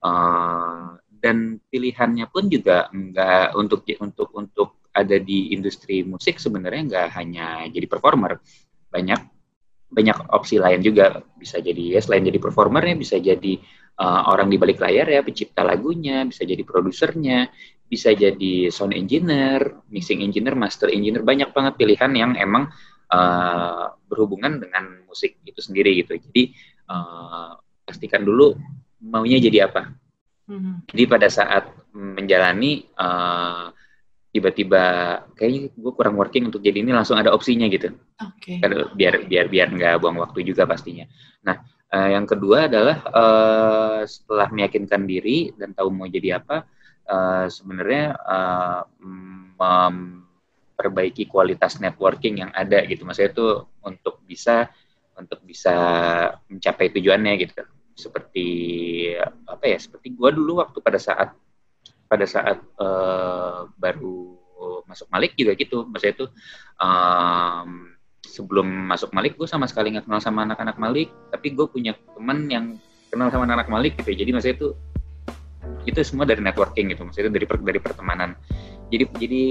Uh, 0.03 0.99
dan 1.23 1.63
pilihannya 1.71 2.27
pun 2.27 2.51
juga 2.51 2.91
enggak 2.91 3.55
untuk 3.55 3.87
untuk 4.03 4.29
untuk 4.35 4.69
ada 4.91 5.15
di 5.15 5.55
industri 5.55 6.03
musik 6.03 6.43
sebenarnya 6.43 6.81
enggak 6.83 7.07
hanya 7.15 7.63
jadi 7.71 7.87
performer 7.87 8.43
banyak 8.91 9.32
banyak 9.93 10.17
opsi 10.33 10.57
lain 10.57 10.81
juga. 10.81 11.21
Bisa 11.37 11.61
jadi 11.61 11.97
ya 11.97 12.01
selain 12.01 12.25
jadi 12.25 12.41
performernya 12.41 12.97
bisa 12.97 13.21
jadi 13.21 13.53
uh, 14.01 14.21
orang 14.33 14.49
di 14.49 14.57
balik 14.57 14.81
layar 14.81 15.05
ya 15.09 15.21
pencipta 15.21 15.61
lagunya 15.61 16.25
bisa 16.25 16.43
jadi 16.43 16.65
produsernya 16.65 17.53
bisa 17.85 18.09
jadi 18.09 18.73
sound 18.73 18.97
engineer 18.97 19.85
mixing 19.93 20.25
engineer 20.25 20.57
master 20.57 20.89
engineer 20.89 21.21
banyak 21.21 21.53
banget 21.53 21.73
pilihan 21.77 22.11
yang 22.17 22.31
emang 22.33 22.73
uh, 23.13 23.93
berhubungan 24.09 24.57
dengan 24.57 25.05
musik 25.05 25.37
itu 25.45 25.61
sendiri 25.61 26.01
gitu. 26.01 26.17
Jadi 26.17 26.57
uh, 26.89 27.53
pastikan 27.85 28.25
dulu 28.25 28.57
maunya 29.03 29.37
jadi 29.37 29.69
apa. 29.69 29.93
Hmm. 30.49 30.83
Jadi 30.89 31.03
pada 31.05 31.29
saat 31.29 31.69
menjalani 31.93 32.89
uh, 32.97 33.69
tiba-tiba 34.33 34.83
kayaknya 35.37 35.69
gue 35.69 35.91
kurang 35.93 36.17
working 36.17 36.49
untuk 36.49 36.65
jadi 36.65 36.81
ini 36.81 36.89
langsung 36.89 37.21
ada 37.21 37.29
opsinya 37.29 37.69
gitu. 37.69 37.93
Oke. 38.17 38.57
Okay. 38.57 38.89
Biar 38.97 39.29
biar 39.29 39.45
biar 39.45 39.67
nggak 39.69 40.01
buang 40.01 40.17
waktu 40.17 40.41
juga 40.41 40.65
pastinya. 40.65 41.05
Nah 41.45 41.61
uh, 41.93 42.09
yang 42.09 42.25
kedua 42.25 42.65
adalah 42.65 42.97
uh, 43.13 44.01
setelah 44.09 44.49
meyakinkan 44.49 45.05
diri 45.05 45.53
dan 45.53 45.77
tahu 45.77 45.93
mau 45.93 46.09
jadi 46.09 46.41
apa, 46.41 46.65
uh, 47.05 47.45
sebenarnya 47.45 48.17
uh, 48.17 48.81
memperbaiki 49.53 51.29
kualitas 51.29 51.77
networking 51.77 52.41
yang 52.41 52.51
ada 52.57 52.81
gitu. 52.89 53.05
Maksudnya 53.05 53.37
itu 53.37 53.69
untuk 53.85 54.25
bisa 54.25 54.65
untuk 55.13 55.45
bisa 55.45 55.77
mencapai 56.49 56.89
tujuannya 56.89 57.37
gitu 57.37 57.61
seperti 57.93 58.49
apa 59.45 59.65
ya 59.69 59.77
seperti 59.77 60.17
gue 60.17 60.29
dulu 60.33 60.65
waktu 60.65 60.81
pada 60.81 60.97
saat 60.97 61.37
pada 62.13 62.29
saat 62.29 62.61
uh, 62.77 63.65
baru 63.81 64.37
masuk 64.85 65.09
Malik 65.09 65.33
juga 65.33 65.57
gitu. 65.57 65.89
Maksudnya 65.89 66.13
itu 66.13 66.25
um, 66.77 67.89
sebelum 68.21 68.67
masuk 68.85 69.09
Malik 69.17 69.33
gue 69.35 69.49
sama 69.49 69.65
sekali 69.65 69.97
nggak 69.97 70.05
kenal 70.05 70.21
sama 70.21 70.45
anak-anak 70.45 70.77
Malik. 70.77 71.09
Tapi 71.33 71.57
gue 71.57 71.65
punya 71.65 71.97
teman 72.13 72.45
yang 72.53 72.65
kenal 73.09 73.33
sama 73.33 73.49
anak-anak 73.49 73.69
Malik 73.73 73.93
gitu. 73.97 74.13
Jadi 74.13 74.29
maksudnya 74.29 74.55
itu 74.61 74.69
itu 75.89 75.99
semua 76.05 76.29
dari 76.29 76.45
networking 76.45 76.93
gitu. 76.93 77.01
Maksudnya 77.09 77.33
dari 77.33 77.49
dari 77.49 77.79
pertemanan. 77.81 78.37
Jadi 78.93 79.03
jadi 79.17 79.43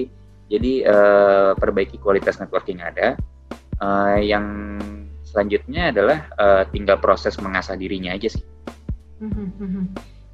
jadi 0.47 0.73
uh, 0.87 1.51
perbaiki 1.59 1.99
kualitas 1.99 2.39
networking 2.39 2.79
ada. 2.79 3.19
Uh, 3.83 4.23
yang 4.23 4.79
selanjutnya 5.27 5.91
adalah 5.91 6.31
uh, 6.39 6.63
tinggal 6.71 7.03
proses 7.03 7.35
mengasah 7.43 7.75
dirinya 7.75 8.15
aja 8.15 8.31
sih. 8.31 8.45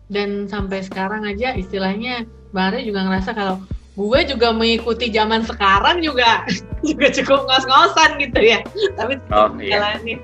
Dan 0.08 0.48
sampai 0.48 0.84
sekarang 0.84 1.28
aja 1.28 1.52
istilahnya 1.52 2.24
Bare 2.48 2.80
juga 2.80 3.04
ngerasa 3.04 3.36
kalau 3.36 3.60
gue 3.98 4.20
juga 4.24 4.54
mengikuti 4.56 5.12
zaman 5.12 5.44
sekarang 5.44 6.00
juga 6.00 6.48
juga 6.88 7.12
cukup 7.12 7.44
ngos-ngosan 7.44 8.16
gitu 8.16 8.40
ya. 8.40 8.64
Tapi 8.96 9.20
oh, 9.32 9.52
iya. 9.60 9.96
Oke, 10.00 10.18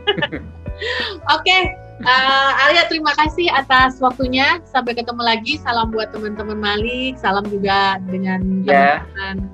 okay. 1.31 1.63
uh, 2.03 2.11
eh, 2.11 2.65
Arya 2.67 2.91
terima 2.91 3.15
kasih 3.15 3.47
atas 3.53 4.03
waktunya. 4.03 4.59
Sampai 4.67 4.99
ketemu 4.99 5.23
lagi. 5.23 5.61
Salam 5.63 5.95
buat 5.95 6.11
teman-teman 6.11 6.59
Malik. 6.59 7.15
Salam 7.21 7.47
juga 7.47 8.03
dengan 8.11 8.65
yeah. 8.67 9.05
teman-teman 9.15 9.53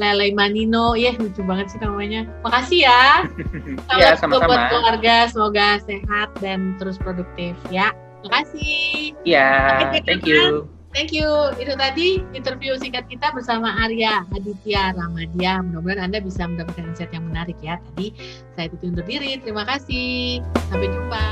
Lele 0.00 0.32
Manino, 0.32 0.96
ya 0.96 1.12
lucu 1.16 1.44
banget 1.44 1.76
sih 1.76 1.80
namanya. 1.82 2.24
Makasih 2.44 2.80
ya. 2.88 3.04
Iya, 3.98 4.16
sama-sama. 4.16 4.48
Buat 4.48 4.62
keluarga, 4.72 5.16
semoga 5.28 5.68
sehat 5.84 6.28
dan 6.40 6.76
terus 6.80 6.96
produktif 6.96 7.52
ya. 7.68 7.92
Makasih. 8.22 9.18
Iya, 9.26 9.50
yeah, 9.90 10.02
thank 10.06 10.22
you. 10.22 10.70
Thank 10.92 11.10
you. 11.10 11.26
Itu 11.56 11.72
tadi 11.74 12.20
interview 12.36 12.76
singkat 12.76 13.08
kita 13.08 13.32
bersama 13.32 13.72
Arya 13.82 14.28
Aditya 14.30 14.92
Ramadia. 14.92 15.64
Mudah-mudahan 15.64 16.12
Anda 16.12 16.20
bisa 16.20 16.44
mendapatkan 16.44 16.84
insight 16.84 17.10
yang 17.16 17.26
menarik 17.26 17.56
ya. 17.64 17.80
Tadi 17.80 18.12
saya 18.54 18.68
tutup 18.70 18.92
undur 18.92 19.06
diri. 19.08 19.40
Terima 19.40 19.64
kasih. 19.64 20.44
Sampai 20.68 20.92
jumpa. 20.92 21.24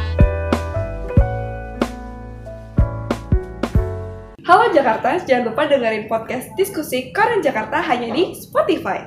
Halo 4.48 4.66
Jakarta, 4.74 5.22
jangan 5.22 5.54
lupa 5.54 5.70
dengerin 5.70 6.10
podcast 6.10 6.50
diskusi 6.58 7.14
Koran 7.14 7.38
Jakarta 7.38 7.78
hanya 7.86 8.10
di 8.10 8.34
Spotify. 8.34 9.06